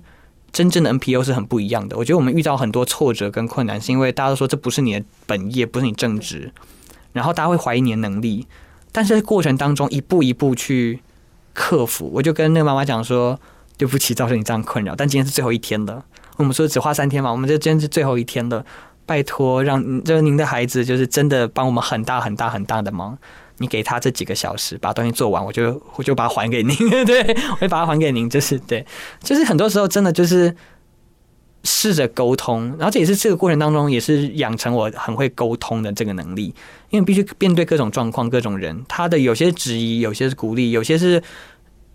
[0.52, 1.96] 真正的 NPO 是很不一样的。
[1.96, 6.52] 我觉得我们遇到很多挫折跟困难，是因为大家都说这不是你的本业，不是你正职，
[7.12, 8.46] 然后大家会怀疑你的能力。
[8.90, 11.00] 但是过程当中一步一步去
[11.52, 13.38] 克服，我就跟那个妈妈讲说
[13.76, 16.04] ：“对不起，造成你这样困扰，但今天是最后一天了。
[16.36, 18.64] 我们说只花三天嘛，我们这今天是最后一天了，
[19.04, 23.18] 拜托让就是您的孩子就是真的帮我们很大很大很大的忙。”
[23.58, 26.76] 你给他这几个小时把东西做完，我就我就把它还给您。
[27.04, 28.28] 对，我会把它还给您。
[28.28, 28.84] 就是对，
[29.22, 30.54] 就是很多时候真的就是
[31.64, 36.54] 试着沟通，然后这也是这个过程当中也是养成我很会沟通的这个能力。
[36.90, 41.22] 因为必须面对各种状况、各种人，他的有些质疑，有些是鼓励，有些是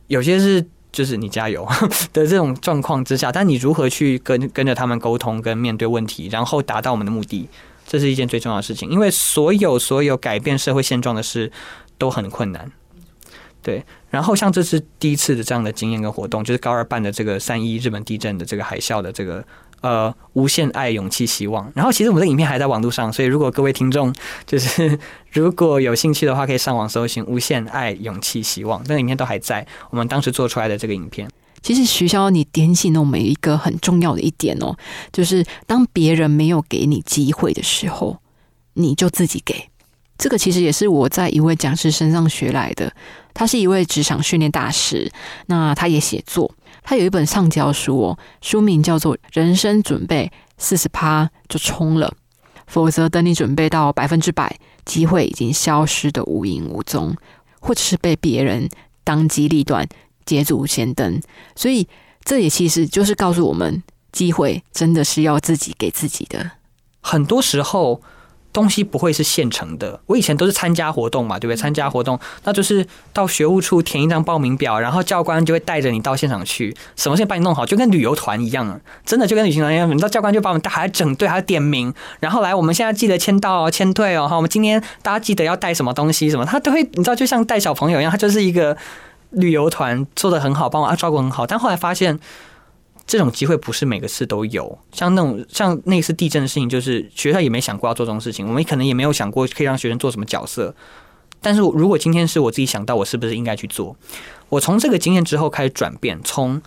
[0.08, 1.67] 有些是就是你加油
[2.13, 7.49] 的这种状况之下，但你如何去跟跟着他们沟通，跟面对问题，然后达到我们的目的？
[7.86, 11.52] 这是一件最重要的事情，因为所有所有改变社会现状的事
[11.98, 12.72] 都很困难，
[13.62, 13.84] 对。
[14.10, 19.43] 然后像这次第一次的这样的经验跟活动，就是高二办的这个三一日本地震的这个海啸的这个
[19.82, 21.72] 呃无限爱勇气希望。
[21.76, 24.13] 然后其实我们的影片还在网络上，所以如果各位听众
[24.46, 25.00] 就是
[25.34, 29.65] 如果有兴趣的话，可以上网搜寻无限爱勇气希望，那个影片都还在。
[29.89, 31.28] 我们当时做出来的这个影片。
[31.63, 34.76] 其实徐潇，你点醒了我们一个很重要的一点哦，
[35.12, 38.17] 就是当别人没有给你机会的时候，
[38.73, 39.69] 你就自己给。
[40.17, 42.93] 这个其实也是我在一位讲师身上学来的。
[43.34, 45.12] 他是一位职场训练大师，
[45.47, 52.13] 那他也写作，他有一本上教书哦，书名叫做《人生准备四十趴就冲了》，
[52.67, 57.15] 否则等你准备到百分之百，机会已经消失的无影无踪，
[57.60, 58.69] 或者是被别人
[59.04, 59.88] 当机立断。
[60.25, 61.21] 捷足先登，
[61.55, 61.88] 所以
[62.23, 66.51] 这也其实就是告诉我们，机会真的是要自己给自己的。
[67.01, 68.01] 很多时候。
[68.53, 69.99] 东西不会是现成的。
[70.05, 71.59] 我以前都是参加活动嘛，对不对？
[71.59, 79.89] 参加活动，那就是到学务处填一张报名表，然后教官就会带着你到现场去，什么事情帮你弄好，就跟旅游团一样，真的就跟旅行团一样。
[79.89, 84.27] 你知道教官就把我们带，还整队，还要点名，然后来，我们现在记得签到哦、签退哦。
[84.27, 88.77] 哈，我们今天大家记得要带什么东西，什么他都会，你知道，就像带小朋友一样，他就是一个。
[89.34, 92.19] 旅游团做的很好，帮我啊照顾很好，但后来发现
[93.06, 94.78] 这种机会不是每个次都有。
[94.91, 100.74] 像那种像那次地震的事情，就是学校也没想过要做这种事情，我们可能也没有想过可以让学生做什么角色。
[101.41, 103.96] 但是如果今天是我自己想到，我是不是应该去做？
[104.48, 106.62] 我从这个经验之后开始转变，从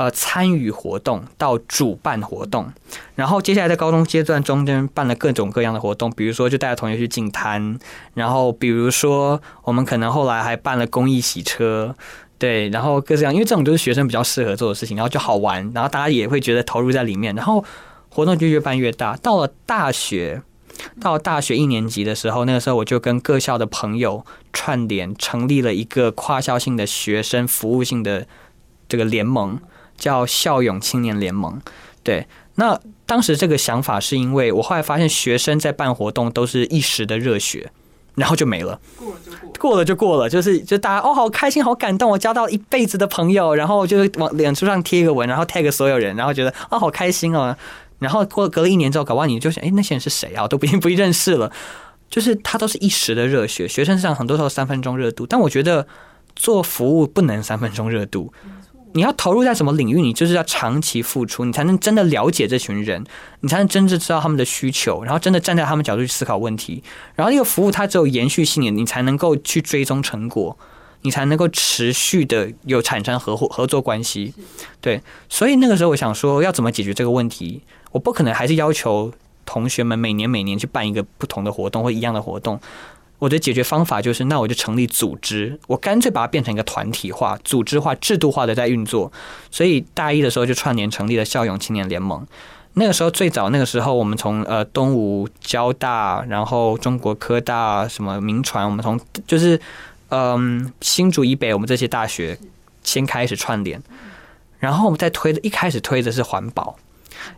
[0.00, 2.72] 呃参与活动到主办活动，
[3.16, 7.78] 然后接下来在高中阶段中间办了各种各样的活动，比如说就带着同学去进摊，
[8.14, 11.94] 然后比如说我们可能后来还办了公益洗车，
[12.38, 17.62] 对，然后各这样，因为这种都是学生比较适合做的事情，然后就好玩，然后大家也会觉得投入在里面，然后
[18.08, 19.14] 活动就越办越大。
[19.18, 20.42] 到了大学。
[20.98, 28.26] 到大学一年级的时候，那个时候我就跟各校的朋友串联，成立了一个跨校性的学生服务性的
[28.88, 29.60] 这个联盟，
[30.00, 31.62] 叫校勇青年联盟。
[32.02, 37.70] 对，那当时这个想法是因为我后来发现，学生在办活动都是一时的热血，
[38.16, 39.52] 然后就没了，过了就过了。
[39.58, 47.54] 过了就过了，就是就大家哦，好开心，好感动，我交到一辈子的朋友，然后就是往脸书上贴一个文，然后 tag 所有人，然后觉得啊，好开心哦。
[47.98, 50.48] 然后过隔了一年之后，搞不好你就想，哎，那些人是谁啊？
[50.48, 51.52] 都不 不认识了。
[52.08, 55.26] 就是他都是一时的热血，学生上很多时候三分钟热度。
[55.26, 55.86] 但我觉得
[56.34, 58.32] 做服务不能三分钟热度，
[58.92, 63.04] 你要投入在什么领域，你就是要长期付出，你才能真的了解这群人，
[63.40, 66.82] 你才能真正知道他们的需求，然后真的站在他们角度去思考问题。
[67.14, 70.56] 然后一个服务它只有延续性的，你才能够去追踪成果，
[71.02, 74.34] 你才能够持续的有产生合伙合作关系。
[74.80, 77.62] 对，所以那个时候我想说，要怎么解决这个问题？
[77.92, 79.12] 我不可能还是要求
[79.46, 82.60] 同学们每年每年去办一个不同的活动或一样的活动。
[83.20, 89.12] 我的解决方法就是，那我就成立组织，我干脆把它变成一个团体化、组织化、制度化的在运作。
[89.52, 92.26] 所以大一的时候就串联成立了校勇青年联盟。
[92.74, 99.60] 那个时候最早那个时候，我们从呃东吴、交大，然后中国科大、什么民传，我们从就是
[100.08, 102.36] 嗯新竹以北，我们这些大学
[102.82, 103.82] 先开始串联，
[104.58, 106.76] 然后我们再推的，一开始推的是环保。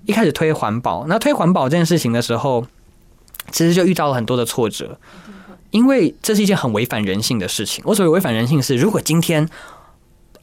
[0.07, 2.65] 一开始推环保，那推环保这件事情的时候，
[3.51, 4.97] 其实就遇到了很多的挫折，
[5.73, 7.83] 因为这是一件很违反人性的事情。
[7.85, 9.49] 我所谓违反人性是，如果今天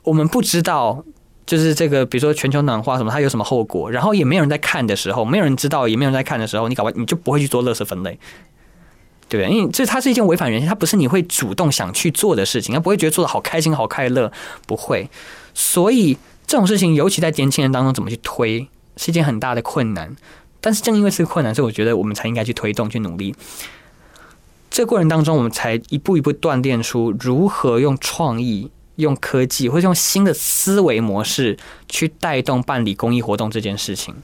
[0.03, 1.05] 我们不知道，
[1.45, 8.19] 就是这个，比如说全球暖化什么，它有什么后果，然后也没有人在看的时候，没有人知道，也没有人在看的时候，你搞完你就不会去做垃圾分类，
[9.27, 9.55] 对不对？
[9.55, 14.31] 因为这它是一件违反人性，它不是你会主动想去做的事情，它不会觉得做的好开心、好快乐，
[14.65, 15.09] 不会。
[15.53, 18.67] 所以这种事情，尤其在年轻人当中，怎么去推？
[18.97, 20.13] 是一件很大的困难，
[20.59, 23.33] 但是正因为是困难，所以我觉得我们才应该去推动、去努力。
[24.69, 34.15] 这过程当中，我们才一步一步锻炼出如何用创意、用科技，或者用新的思维模式去带动办理公益活动这件事情。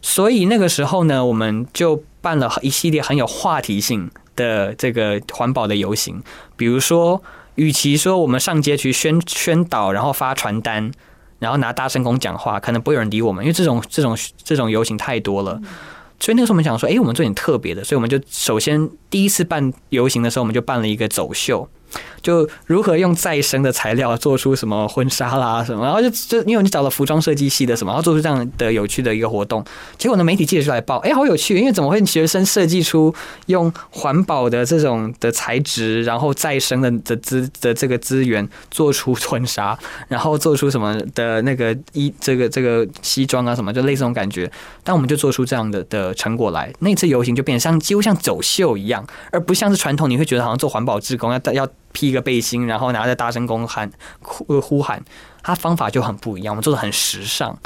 [0.00, 6.22] 所以那个时候呢，我们就办了一系列很有话题性的这个环保的游行，
[6.56, 7.22] 比如说，
[7.54, 10.90] 与其说我们上街去宣宣导，然后发传单。
[11.38, 15.60] 然后拿大声公讲话，可能不会有人理我们，因为这种这种这种游行太多了。
[16.22, 21.68] 所以那个时候我们想说，哎，我们做点特别的，所以我们就首先第一次办游行的时候，我们就办了一个走秀。
[22.22, 29.64] 就如何用再生的材料做出什么婚纱啦什么，然后就就因为你找了服装设计系的什么，然后做出这样的有趣的一个活动，
[29.98, 33.12] 结果呢媒体记者就来报，哎，好有趣，因为怎么会学生设计出
[33.46, 39.76] 用环保的这种的材质，然后再生的的资的这个资源做出婚纱，
[40.08, 44.50] 然后做出什么的那个衣这个这个西装啊什么，就类似这种感觉，
[44.84, 51.68] 但我们就做出这样的的成果来，那次游行就变得像几乎像走秀一样，而不像是传统，你会觉得好像做环保志工要要。
[51.92, 55.02] 披一个背心，然后拿着大声公喊呼呼喊，
[55.42, 56.52] 他方法就很不一样。
[56.52, 57.56] 我们做的很时尚，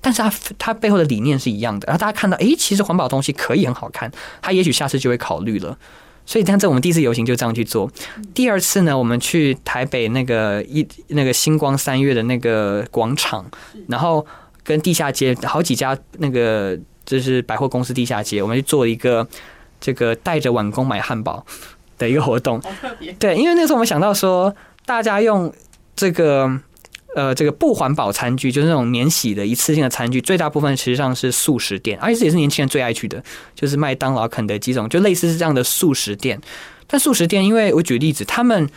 [0.00, 1.86] 但是他他背后的理念是一样的。
[1.86, 5.76] 然后大家看到，哎，其实环保东西可以很好看，他也许下次就会考虑了。
[6.24, 7.90] 所以，但这我们第一次游行就这样去做。
[8.32, 13.44] 第二次呢，我们去台北那个一那个星光三月的那个广场，
[13.88, 14.24] 然后
[14.62, 19.26] 跟地下街好几家那个就是百货公司地下街，我们去做一个
[19.80, 21.44] 这个带着碗工买汉堡。
[22.02, 22.60] 的一个活动，
[23.18, 24.52] 对，因为那时候我们想到说，
[24.84, 25.52] 大家用
[25.94, 26.50] 这个
[27.14, 33.22] 呃这个不环保餐具，就是那种免洗的一次性的餐具，最大部分实际上是素食店，而且这也是年轻人最爱去的，
[33.54, 36.40] 就是麦当劳、肯德基这种，就类似是这样的素食店。
[36.88, 38.68] 但素食店，因为我举例子，他们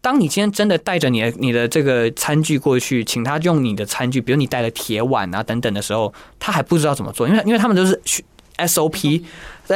[0.00, 7.98] 当你今天真的带着你的你的这个餐具过去，请他用你的餐具，比如你带了铁碗啊等等的时候，他还不知道怎么做，因为因为他们都是
[8.58, 9.22] SOP。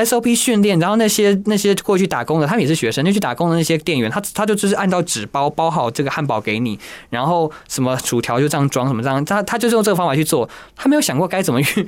[0.05, 6.79] SOP 训练，然后那些那些过去打工的，他们也是学生，就去打工的那些店员，他他就只是按照纸包包好这个汉堡给你，
[7.11, 11.87] 然后什么薯条就这样装，什么这样，他他就是用这个方法去做，他没有想过该怎么去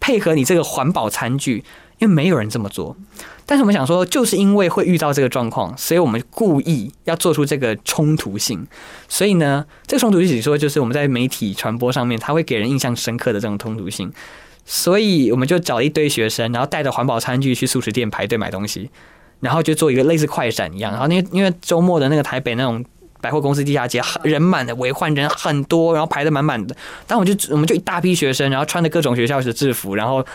[0.00, 1.64] 配合你这个环保餐具，
[1.98, 2.96] 因为没有人这么做。
[3.44, 8.64] 但是我们想说，就是因为会遇到这个状况，所以我们故意要做出这个冲突性。
[9.08, 14.10] 所以呢，这个冲突性说就是我们在媒体传播上面，它会给人印象深刻的这种冲突性。
[14.64, 18.90] 所以我们就找一堆学生，然后带着环保餐具去素食店排队买东西，
[19.40, 20.92] 然后就做一个类似快闪一样。
[20.92, 22.84] 然后因为因为周末的那个台北那种。
[23.22, 26.74] 百货公司地下街人满的，围患人很多，然后排的满满的。
[27.06, 30.26] 但我就我们就一大批学生，然后穿着各种学校的制服，然后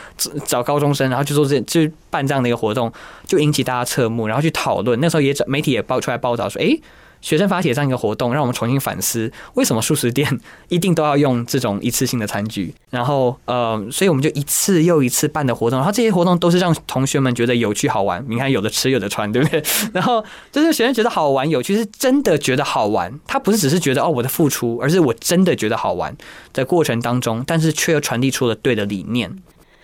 [0.46, 2.90] 找高中生，然后就做这就办这样的一个活动，
[3.26, 4.98] 就引起大家侧目，然后去讨论。
[5.02, 6.80] 那时候也媒体也爆出来报道说，哎。
[7.28, 12.74] 学生发起这样一个活动，让我们重新反思为什么素食店 一定都要用这种一次性的餐具。
[12.90, 18.26] 然后，呃，所以我们就一次又一次办的活动，然后这些活动都是让同学们觉得有趣好玩。
[18.30, 19.62] 你看，有的吃，有的穿，对不对？
[19.92, 20.24] 然后
[20.54, 23.14] 就是学生觉得好玩有趣，是真的觉得好玩。
[23.28, 26.16] 他不是只是觉得哦我的付出，而是我真的觉得好玩
[26.54, 29.36] 的过程当中，但是却又传递出了对的理念。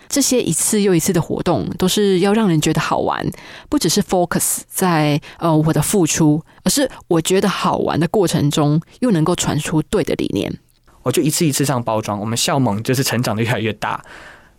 [0.08, 3.26] 这些一次又一次的活动，都是要让人觉得好玩，
[3.68, 10.58] 不只是 focus 在呃我的付出，而是我觉得好玩的过程中，又能够传出对的理念。
[11.02, 14.04] 我就一次一次这样包装，我们校盟就是成长的越来越大。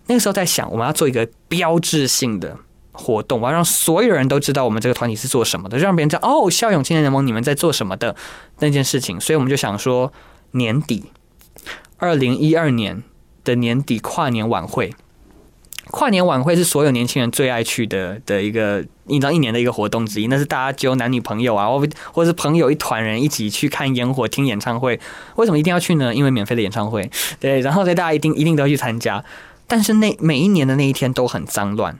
[0.07, 2.55] 那个时候在想，我们要做一个标志性的
[2.91, 8.15] 活动，我要让所有人都知道我们这个团体是做什么的，让别人知道哦，校勇青年联盟你们在做什么的
[8.59, 9.19] 那件事情。
[9.19, 10.13] 所以我们就想说，
[10.51, 11.05] 年底
[11.97, 13.01] 二零一二年
[13.43, 14.93] 的年底跨年晚会。
[15.91, 20.27] 跨年晚会是所有年轻人最爱去的的一个，一张一年的一个活动之一。
[20.27, 24.99] 那是大家揪男女朋友啊，或或是朋友一团人一起去看烟火、听演唱会。
[25.35, 26.13] 为什么一定要去呢？
[26.13, 27.09] 因为免费的演唱会，
[27.39, 27.61] 对。
[27.61, 29.23] 然后所以大家一定一定都要去参加。
[29.67, 31.97] 但是那每一年的那一天都很脏乱，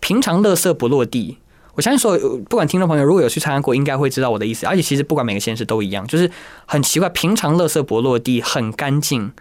[0.00, 1.38] 平常垃圾不落地。
[1.74, 4.66] 我相信所有不管听众朋友如果有去参加过，应该会知道我的意思。
[4.66, 6.30] 而且其实不管每个县市都一样，就是
[6.66, 9.32] 很奇怪，平常垃圾不落地，很干净。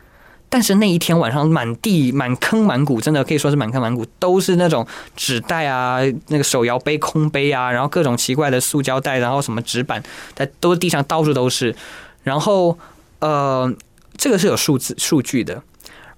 [0.54, 4.86] 但是那一天晚上，满地满坑满谷，真的可以说是满坑满谷，都是那种
[5.16, 10.04] 纸袋啊，那个手摇杯、空杯啊，然后各种奇怪的塑胶袋，然后什么纸板，
[10.36, 11.74] 在都地上到处都是。
[12.24, 12.78] 然后，
[13.20, 13.74] 呃，
[14.18, 15.64] 这个是有数字数据的。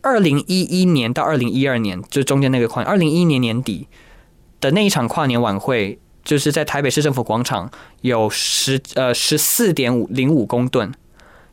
[0.01, 3.87] 二零一一年到二零一二年，就中间那个跨，二零一一年年底
[4.59, 7.69] 的那一场跨年晚会，就是在台北市政府广场，
[8.01, 10.91] 有十呃十四点五零五公吨，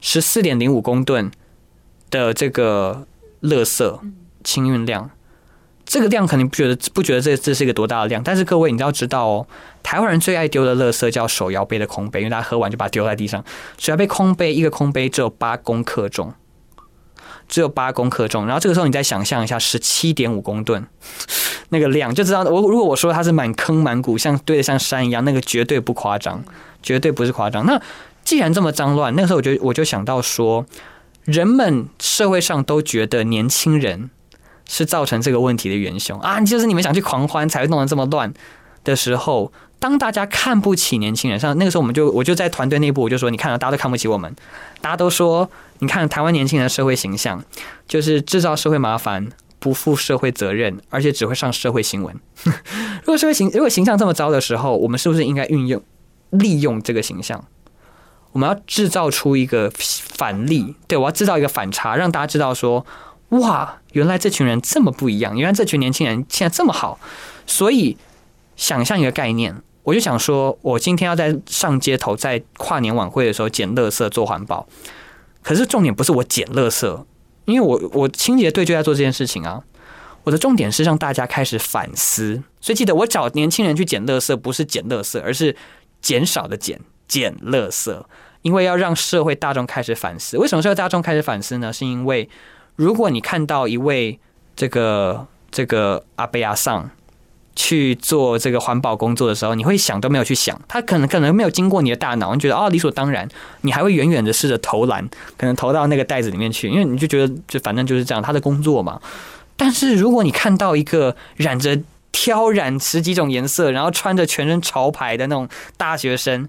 [0.01, 1.31] 十四点零五公吨。
[2.11, 3.07] 的这个
[3.43, 3.99] 垃圾
[4.43, 5.11] 清运量，
[5.85, 9.47] 这个量肯定不觉得不觉得这这是一个多大的量，但是各位你都要知道哦，
[9.83, 13.45] 台湾人最爱丢的垃圾叫手摇杯的空杯，因为大家喝完就把它丢在地上。
[13.79, 16.33] 手摇杯空杯一个空杯只有八公克重，
[17.49, 18.47] 只有八公克重。
[18.47, 20.87] 然后这个时候你再想象一下，十七点五公吨
[21.71, 26.43] 那个量，就知道我如果我说它是满坑满谷，像堆的像山一样，那个绝对不夸张，
[26.83, 27.67] 绝对不是夸张。
[27.67, 27.81] 那
[28.25, 30.65] 既然这么脏乱，那个时候我就我就想到说。
[31.25, 34.11] 人们社会上都觉得年轻人
[34.67, 36.41] 是造成这个问题的元凶啊！
[36.41, 38.33] 就是你们想去狂欢才会弄得这么乱
[38.85, 44.35] 的时候，当大家看不起年轻人，像那个时候我们就我就在团队内部我就说，你看到大家都看不起我们，
[44.81, 45.51] 大家都说，
[45.81, 47.45] 你看台湾年轻人的社会形象
[47.87, 52.15] 就是制造社会麻烦，不负社会责任，而且只会上社会新闻。
[53.05, 55.83] 如果社会形如果形象这么糟的时候，我们是不是应该运用
[56.31, 57.45] 利用这个形象？
[58.33, 62.85] 我们要制造出一个反例，对我要制造一个反差，让大家知道说，
[63.31, 66.99] 哇，原来这群人这么不一样，原来这群年轻人现在这么好。
[67.47, 67.97] 所以，
[68.57, 74.69] 想象一个概念，我就想说，我今天要在上街头，在跨年晚会的时候捡垃圾做环保。
[75.43, 77.05] 可是重点不是我捡垃圾，
[77.47, 79.65] 因为我我清洁队就在做这件事情啊。
[80.23, 82.43] 我的重点是让大家开始反思。
[82.61, 85.57] 所以记得，我找年轻人去捡垃圾，不是捡垃圾，而是
[86.03, 86.79] 减少的减。
[87.11, 88.01] 捡垃圾，
[88.43, 90.39] 因为要让社会大众开始反思。
[90.39, 91.73] 为什么社会大众开始反思呢？
[91.73, 92.29] 是因为
[92.77, 94.21] 如果你看到一位
[94.55, 96.89] 这个这个阿贝阿桑
[97.57, 103.29] 去做这个环保工作的时候，你会想都没有去想，他可能可能没有经过你的大脑，你觉得哦理所当然，
[103.63, 109.01] 你还会远远的试着投篮，可能投到那个袋子里面去，因为你就觉得就反正就是这样，他的工作嘛。
[109.57, 111.79] 但是如果你看到一个染着
[112.13, 116.49] 挑染十几种颜色，然后穿着全身潮牌的那种大学生，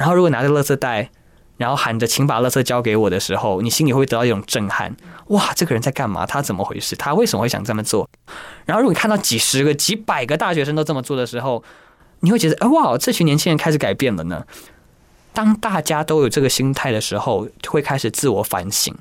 [0.00, 1.10] 然后，如果拿着垃圾袋，
[1.58, 4.96] 然后喊着“请把垃圾交给我”的时候，你心里会得到一种震撼。
[5.26, 6.24] 哇，这个人在干嘛？
[6.24, 6.96] 他怎么回事？
[6.96, 8.08] 他为什么会想这么做？
[8.64, 11.62] 然后，如果你看到几十个、几百个大学生都这么做的时候，
[12.20, 14.42] 你会觉得，哎，哇，这群年轻人开始改变了呢。
[15.34, 18.96] 当大家都有这个心态的时候，会开始自我反省。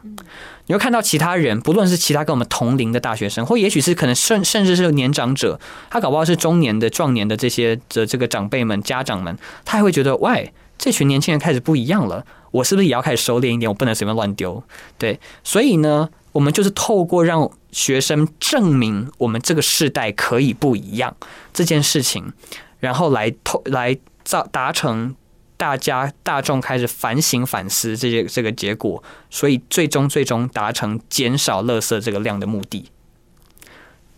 [0.65, 5.57] 你会看到其他人，不论是其他跟我们同龄的大学生，或也许是可能甚甚至是年长者，
[5.89, 10.51] 他搞不好是中年的、壮年的这些的这个长辈们、家长们，他还会觉得，喂。
[10.79, 13.69] 这群年轻人开始不一样了，我是不是也要开始收敛一点？
[13.69, 14.63] 我不能随便乱丢。
[14.97, 21.15] 对，所以呢，我们就是透过让学生证明我们这个世代可以不一样
[21.53, 22.31] 这件事情，
[22.79, 25.13] 然后来透来造达成
[25.57, 32.89] 大家大众开始反省反思这些这个结果，所以最终最终达成减少垃圾这个量的目的。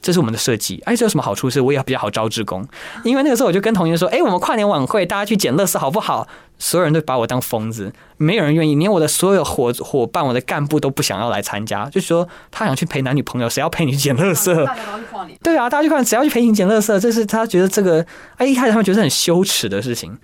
[0.03, 1.47] 这是我们的设计，哎，这有什么好处？
[1.47, 2.67] 是我也比较好招志工，
[3.03, 6.27] 因为那个时候我就跟同学说，哎，我们跨年晚会大家去捡垃圾好不好？
[6.63, 14.53] 所有人都把我当疯子，没有人愿意，连我的所有伙伙伴、我的干部都不想要来参加，就说他想去陪男女朋友，谁要陪你去捡垃圾？
[14.63, 16.99] 大家都去跨年，对啊，大家去看，谁要去陪你捡垃圾？
[16.99, 18.05] 这是他觉得这个，
[18.37, 20.15] 哎，一开始他们觉得很羞耻的事情，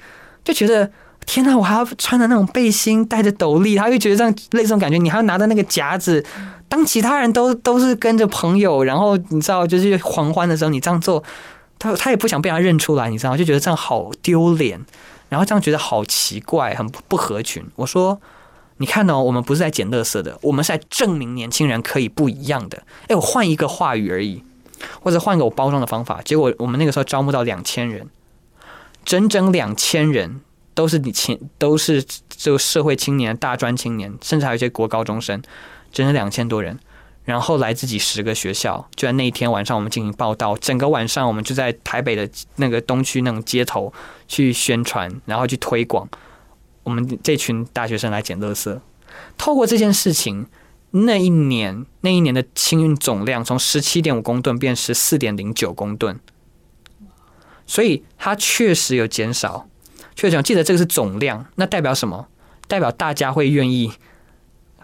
[0.44, 0.92] 就觉得
[1.26, 6.24] 天哪，我还要穿着那种背心，戴着斗笠，他会觉得这样类似这种感觉，你还要拿着那个夹子。
[6.70, 11.24] 当其他人都都是跟着朋友，然后你知道，就是狂欢的时候，你这样做，
[11.80, 14.80] 他他也不想被他认出来，你知道，就觉得这样好丢脸，
[15.30, 17.64] 然后这样觉得好奇怪，很不合群。
[17.76, 18.20] 我说，
[18.78, 22.84] 你看哦，我们不是在捡垃圾的，我们是在证明年轻人可以不一样的。
[23.08, 24.44] 哎，我换一个话语而已，
[25.02, 28.08] 或者换个我包装的方法，结果我们那个时候招募到两千人，
[29.04, 30.42] 整整两千人
[30.74, 35.42] 都是你青，都是这个社会青年、大专青年，甚至还有一些国高中生。
[35.90, 36.78] 整整两千多人，
[37.28, 40.56] 然后来自己十个学校，就在那一天晚上，我们进行报道。
[40.56, 43.92] 整个晚上，我们就在台北的那个东区那种街头
[44.30, 46.08] 去宣传，然后去推广
[46.84, 48.80] 我们这群大学生来捡垃圾。
[49.38, 50.48] 透过这件事情，
[50.92, 56.18] 那一年那一年的清运总量从十七点五公吨变十四点零九公吨，
[57.66, 59.68] 所以它确实有减少。
[60.16, 62.30] 确实，记得这个是总量，那代表什么？
[62.70, 63.92] 代表大家会愿意。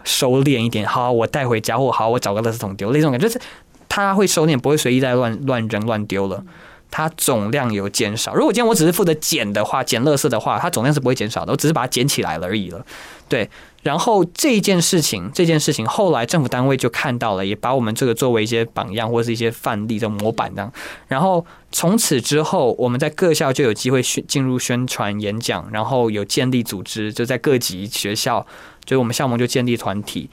[0.04, 3.40] 收敛一点，好，我带回家，或好，我找个垃圾桶丢，那种感觉是
[3.88, 6.44] 他会收敛，不会随意再乱乱扔乱丢了。
[6.90, 8.32] 它总量有减少。
[8.34, 12.86] 如果今天我只是负责捡的话，捡垃圾的话，它总量是不会减少的，我只是把它捡起来了而已了。
[13.28, 13.50] 对，
[13.84, 20.72] 然后这件事情，这件事情后来政府单位就看到了，也把我们这个作为一些榜样或是一些范例的模板这样。
[21.06, 28.44] 然后从此之后，我们在各校就有机会宣进入宣传演讲，然后有建立组织，就在各级学校。
[28.86, 30.28] 就我们校盟就建立团体，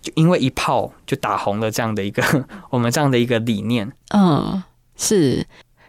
[0.00, 2.22] 就因为一炮就打红了这样的一个
[2.70, 3.92] 我们这样的一个理念。
[4.14, 4.62] 嗯，
[4.96, 5.46] 是，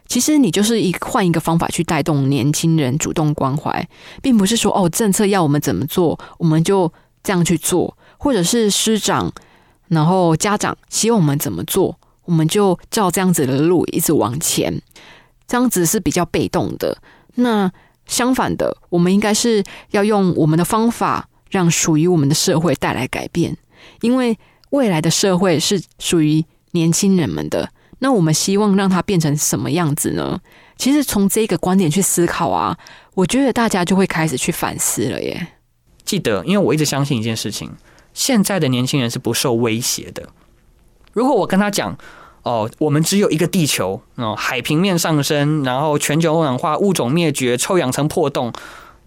[0.08, 3.88] 其实你就是一换一个方法去带动年轻人主动关怀，
[4.22, 6.91] 并不是说哦政策要我们怎么做，我们就
[7.24, 9.32] 这样去做，或者是师长
[9.88, 14.82] 然后家长希望我们怎么做，我们就照这样子的路一直往前，
[15.47, 16.97] 这样子是比较被动的。
[17.36, 17.72] 那
[18.05, 21.30] 相反的，我们应该是要用我们的方法。
[21.49, 23.58] 让属于我们的社会带来改变，
[24.01, 24.38] 因为
[24.72, 27.70] 未来的社会是属于年轻人们的。
[28.00, 30.39] 那我们希望让它变成什么样子呢？
[30.78, 32.78] 其实从这个观点去思考啊，
[33.16, 35.48] 我觉得大家就会开始去反思了耶。
[36.04, 37.72] 记得，因为我一直相信一件事情：
[38.14, 40.30] 现在的年轻人是不受威胁的。
[41.14, 41.98] 如果我跟他讲，
[42.43, 48.54] 哦，我们只有一个地球，哦，海平面上升，然后全球暖化、物种灭绝、臭氧层破洞。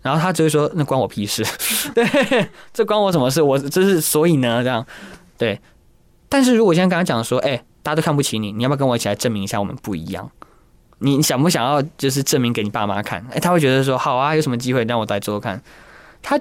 [0.03, 1.45] 然后他只会说：“那关我屁事，
[1.95, 3.43] 对，这关我什么事？
[3.43, 4.87] 我这是所以呢，这样
[5.37, 5.61] 对。
[6.27, 10.31] 但是如果现在跟他讲说，哎，大家都看不起你，你要不要跟我一起来证明一下我们不一样？
[10.99, 13.25] 你想不想要就是证明给你爸妈看？
[13.33, 15.63] 哎，他会觉得说，好啊，有什么机会让我来做做看？
[16.23, 16.39] 他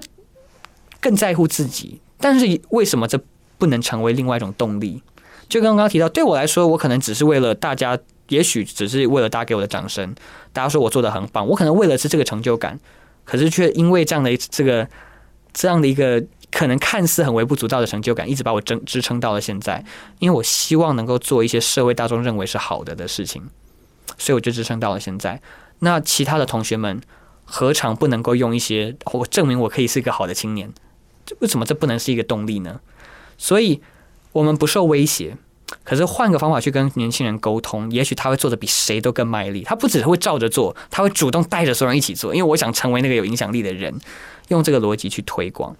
[0.99, 3.19] 更在乎自己，但是为什么这
[3.57, 5.01] 不能成为另外一种动力？
[5.47, 10.13] 就刚刚提到，对我来说，我可能只是为了大家，也许只是为了大家给我的掌声，
[10.51, 12.79] 大家说我做的很棒，我可能为了是这个成就感。”
[13.25, 14.87] 可是却因为这样的这个
[15.53, 16.19] 这样的一个
[16.51, 19.83] 可能看似很微不足道的成就感，一直把我支支撑到了现在。
[20.19, 23.43] 因为我希望能够做一些社会大众认为是好的的事情，
[24.17, 25.41] 所以我就支撑到了现在。
[25.79, 27.01] 那其他的同学们
[27.45, 30.71] 何尝不能够用一些我证明我可以是一个好的青年？
[31.39, 32.79] 为什么这不能是一个动力呢？
[33.37, 33.81] 所以
[34.31, 35.37] 我们不受威胁。
[35.83, 39.61] 可是换个方法去跟年轻人沟通，也许他会做的比谁都更卖力。
[39.61, 42.33] 他不只会照着做，他会主动带着所有人一起做。
[42.33, 43.93] 因为我想成为那个有影响力的人，
[44.47, 45.75] 用这个逻辑去推广。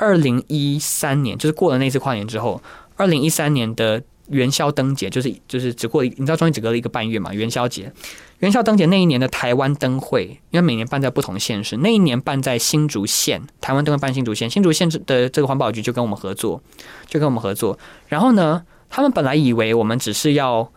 [0.00, 2.60] 二零一三年，就是过了那次跨年之后，
[2.96, 7.34] 二零一三年的元宵灯节，就是就是只过，你知道中间只隔了一个半月嘛？
[7.34, 7.92] 元宵节，
[8.38, 16.62] 元宵灯节那一年的台湾灯会，因为每年办在不同县市，那一年办在新竹县，台湾灯会办新竹县，新竹县的这个环保局就跟我们合作，
[17.06, 17.78] 就跟我们合作，
[18.08, 18.64] 然后呢？
[18.92, 20.68] 他们本来以为我们只是要，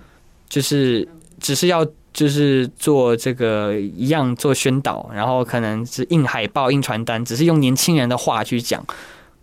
[0.47, 1.09] 就是
[1.39, 1.83] 只是要
[2.13, 8.85] 就是做这个一样做宣导，然后可能是印海报、印传单，只是用年轻人的话去讲。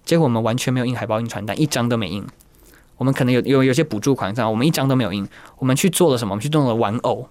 [0.05, 2.25] 结果我们完全没有印海报、印传单，一张都没印。
[2.97, 5.27] 我们可能有有有些补助款，这样我们一张都没有印。
[5.59, 6.33] 我们去做了什么？
[6.33, 7.29] 我们去弄了玩偶，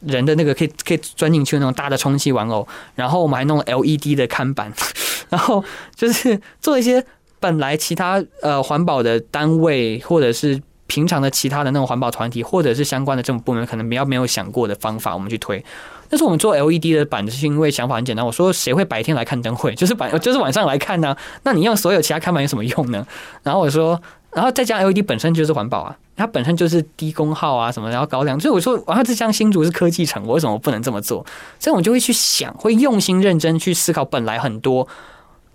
[0.00, 4.72] 人的那个可以可以钻进去那种大的充气玩偶，然后我们还弄了 LED 的看板，
[5.30, 5.64] 然后
[5.94, 7.04] 就是做一些。
[7.38, 15.64] 本来其他呃环保的单位或者是平常的其他的那种环保团体，或者是相关的政府部门，可能比较没有想过的方法，我们去推。
[16.08, 18.24] 但是我们做 LED 的板子，是因为想法很简单。
[18.24, 19.74] 我说谁会白天来看灯会？
[19.74, 21.16] 就是晚就是晚上来看呢？
[21.42, 23.04] 那你用所有其他看板有什么用呢？
[23.42, 28.38] 然后我说，然后再加 LED 本身就是环保啊，它本身就是低功耗啊什么，然后高亮。
[28.38, 31.26] 所以我说，然后这像新竹是科技城，我为什么不能这么做？
[31.58, 34.04] 所以我就会去想，会用心认真去思考。
[34.04, 34.86] 本来很多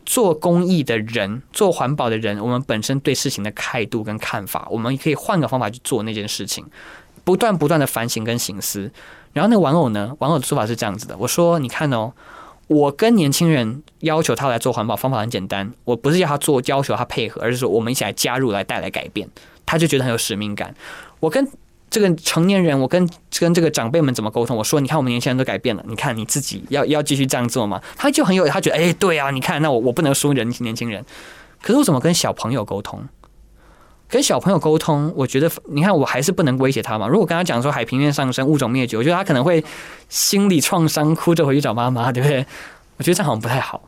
[0.05, 6.65] 做公益的人、做环保的人，我们本身对事情的态度跟看法，我们可以换个方法去做那件事情，
[7.23, 8.91] 不断不断的反省跟醒思。
[9.33, 10.15] 然后那个玩偶呢？
[10.19, 12.11] 玩偶的说法是这样子的：我说，你看哦，
[12.67, 19.29] 我跟年轻人要求他来做环保，方法很简单，我不是要他做，要求他配合，而是说我们一起来加入，来带来改变。
[19.65, 20.75] 他就觉得很有使命感。
[21.21, 21.47] 我跟
[21.91, 24.55] 这个成年人，我跟跟这个长辈们怎么沟通？
[24.57, 27.81] 我说，你看我们年轻人都改变了，你看你自己要要继续这样做吗？
[27.97, 31.05] 他就很有，他觉得哎，对啊，你看，那我我不能输人年轻人。
[31.61, 33.03] 可是我怎么跟小朋友沟通？
[34.07, 37.07] 跟小朋友沟通，我觉得你看，我还是不能威胁他嘛。
[37.07, 39.63] 如果跟他讲说海平面上升、物种灭绝，我觉得他可能会
[40.07, 42.45] 心理创伤，哭着回去找妈妈，对不对？
[42.97, 43.81] 我觉得这样好像不太好。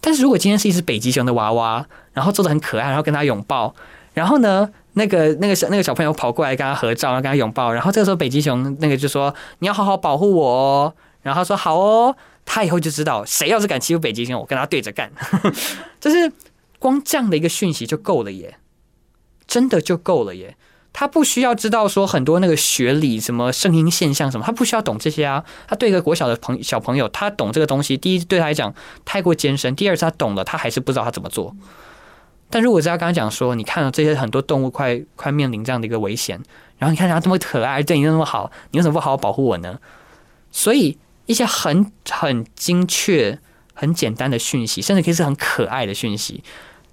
[0.00, 3.74] 但是如果今天是一只北极熊的娃娃，然后做的很可爱，然后跟他拥抱，
[4.12, 12.16] 然后呢，那个那个小那个小朋友跑过来跟他合照，然后跟他拥抱，然后这个时候北极熊那个就说：“你要好好保护我哦。”然后他说：“好哦。”
[12.46, 15.10] 他以后就知道，谁要是敢欺负北极熊，我跟他对着干。
[15.98, 16.30] 就是
[16.78, 18.58] 光这样的一个讯息就够了耶。
[19.46, 20.56] 真的就够了耶，
[20.92, 25.44] 他不需要知道说很多那个学理什么声音现象什么，他不需要懂这些啊。
[25.68, 28.74] 他对一个国小的朋小朋友，他懂这个东西，第一对他来讲
[29.04, 31.54] 太过艰深，第二次他懂了，他还是不知道他怎么做。
[32.54, 36.40] 但如果是要刚刚讲说，你看到这些很多动物快快面临这样的一个危险，
[36.78, 39.80] 然后你看它这么可爱，对你那么好，你为什么不好好保护我呢？
[40.52, 40.96] 所以
[41.26, 43.36] 一些很很精确、
[43.72, 46.44] 很简单的讯息，甚至可以是很可爱的讯息，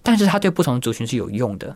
[0.01, 1.75] 但是它对不同族群是有用的。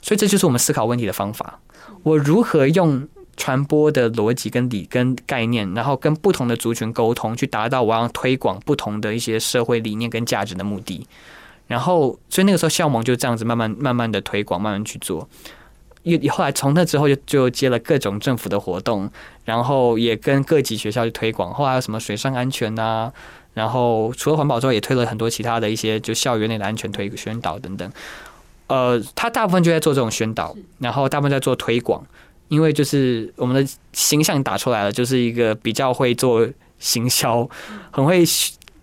[0.00, 1.58] 所以这就是我们思考问题的方法。
[2.04, 11.04] 我如何用传播的逻辑跟理跟概念，然后跟不同的族群沟通，去达到我要推广不同的一些社会理念跟价值的目的。
[11.68, 15.28] 然后，所以那个时候校盟就这样子慢慢慢慢的推广，慢慢去做。
[16.04, 19.10] 又后来从那之后就就接了各种政府的活动，
[19.44, 21.52] 然后也跟各级学校去推广。
[21.52, 23.12] 后来有什么水上安全呐，
[23.52, 27.92] 然后除了环保之外，也推了很多其他的一些就校园内的安全推宣导等等。
[28.68, 32.02] 呃，他大部分就在做这种宣导，然后大部分在做推广，
[32.48, 36.48] 因为就是我们的形象打出来了，就是一个比较会做
[36.78, 37.46] 行销，
[37.90, 38.24] 很会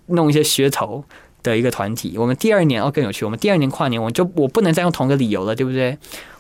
[0.08, 1.04] 弄一些噱头
[1.52, 2.16] 的一个团体。
[2.18, 5.98] 我们第二年哦更有趣，我们第二年跨年，我就我不能再用同一个理由了，对不对？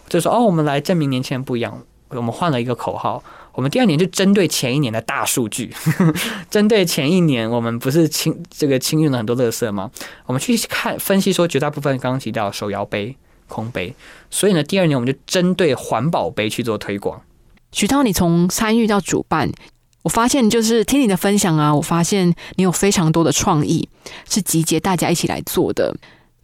[0.09, 3.23] 就说哦，我们来证明年轻人不一样，我们换了一个口号。
[3.53, 5.73] 我们第二年就针对前一年的大数据，
[6.51, 9.89] 针对前一年我们不是清这个清运了很多垃圾吗？
[10.25, 13.15] 我们去看分析说，绝大部分刚刚提到手摇杯。
[13.47, 13.93] 空杯，
[14.31, 17.21] 所以呢，第二年我们就针对环保杯去做推广。
[17.71, 19.51] 徐涛，你从参与到主办，
[20.05, 23.89] 我发现就是听你的分享啊，我发现你有非常多的创意，
[24.29, 25.91] 是集结大家一起来做的。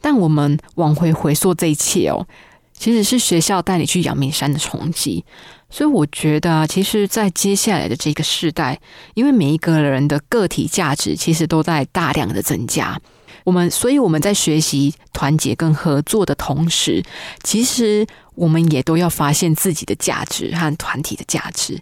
[0.01, 2.25] 但我们往回回溯这一切哦，
[2.73, 5.23] 其实是学校带你去阳明山的冲击。
[5.69, 8.79] 所以我觉得啊，其实，在接下来的这个时代，
[9.13, 12.99] 因为每一个人的个体价值其实都在大量的增加。
[13.43, 17.03] 我们，所以我们在学习团结跟合作的同时，
[17.43, 21.79] 其实我们也都要发现自己的价值和团体的价值，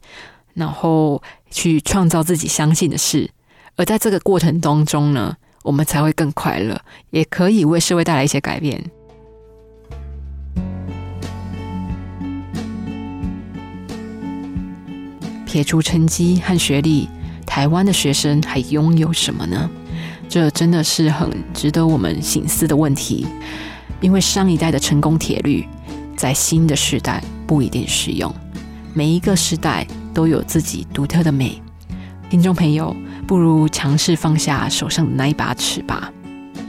[0.53, 3.29] 然后去创造自己相信的事。
[3.75, 6.81] 而在这个过程当中呢，我们才会更快乐，
[7.11, 8.83] 也可以为社会带来一些改变。
[15.45, 17.09] 撇除成绩和学历，
[17.45, 19.69] 台湾的学生还拥有什么呢？
[20.27, 23.25] 这真的是很值得我们醒思的问题，
[23.99, 25.67] 因为上一代的成功铁律，
[26.15, 28.31] 在新的时代不一定适用。
[28.93, 31.61] 每一个时代都有自己独特的美。
[32.29, 32.95] 听众朋友，
[33.27, 36.11] 不如尝试放下手上的那一把尺吧。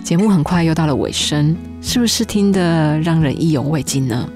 [0.02, 4.28] 节目很快又到了尾声，是不是听得让人意犹未尽呢？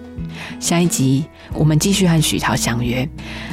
[0.59, 3.09] 下一集我们继续和许涛相约，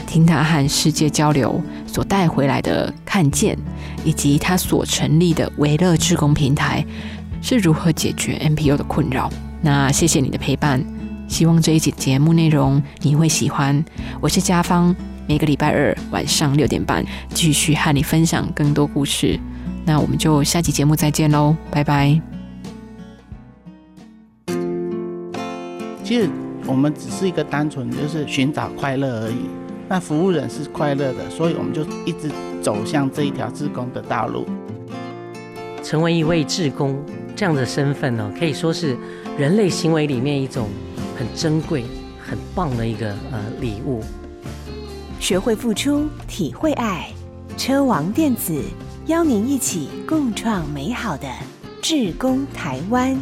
[0.08, 3.58] 听他和世界交流所带回来的看见。
[4.04, 6.84] 以及他所成立的维乐志工平台
[7.40, 9.32] 是如何解决 NPO 的困扰？
[9.62, 10.84] 那谢谢你的陪伴，
[11.28, 13.86] 希望这一集节目内容你会喜欢。
[14.20, 14.96] 我是家芳，
[15.28, 19.40] 每个礼拜二晚上六点半继续和你分享更多故事。
[19.86, 22.20] 那我们就下期节目再见喽，拜拜。
[26.04, 26.30] 其实
[26.66, 29.50] 我们只是一个单纯就是寻找快乐而已。
[29.88, 32.30] 那服务人是快乐的，所以我们就一直。
[32.62, 34.46] 走向这一条志工的道路，
[35.84, 37.04] 成为一位志工
[37.36, 38.96] 这样的身份呢，可以说是
[39.36, 40.70] 人类行为里面一种
[41.18, 41.84] 很珍贵、
[42.24, 44.04] 很棒的一个呃礼物。
[45.22, 47.08] 学会付出，体会爱，
[47.56, 48.60] 车王电子
[49.06, 51.30] 邀您一起共创美好的
[51.80, 53.16] 智工台湾。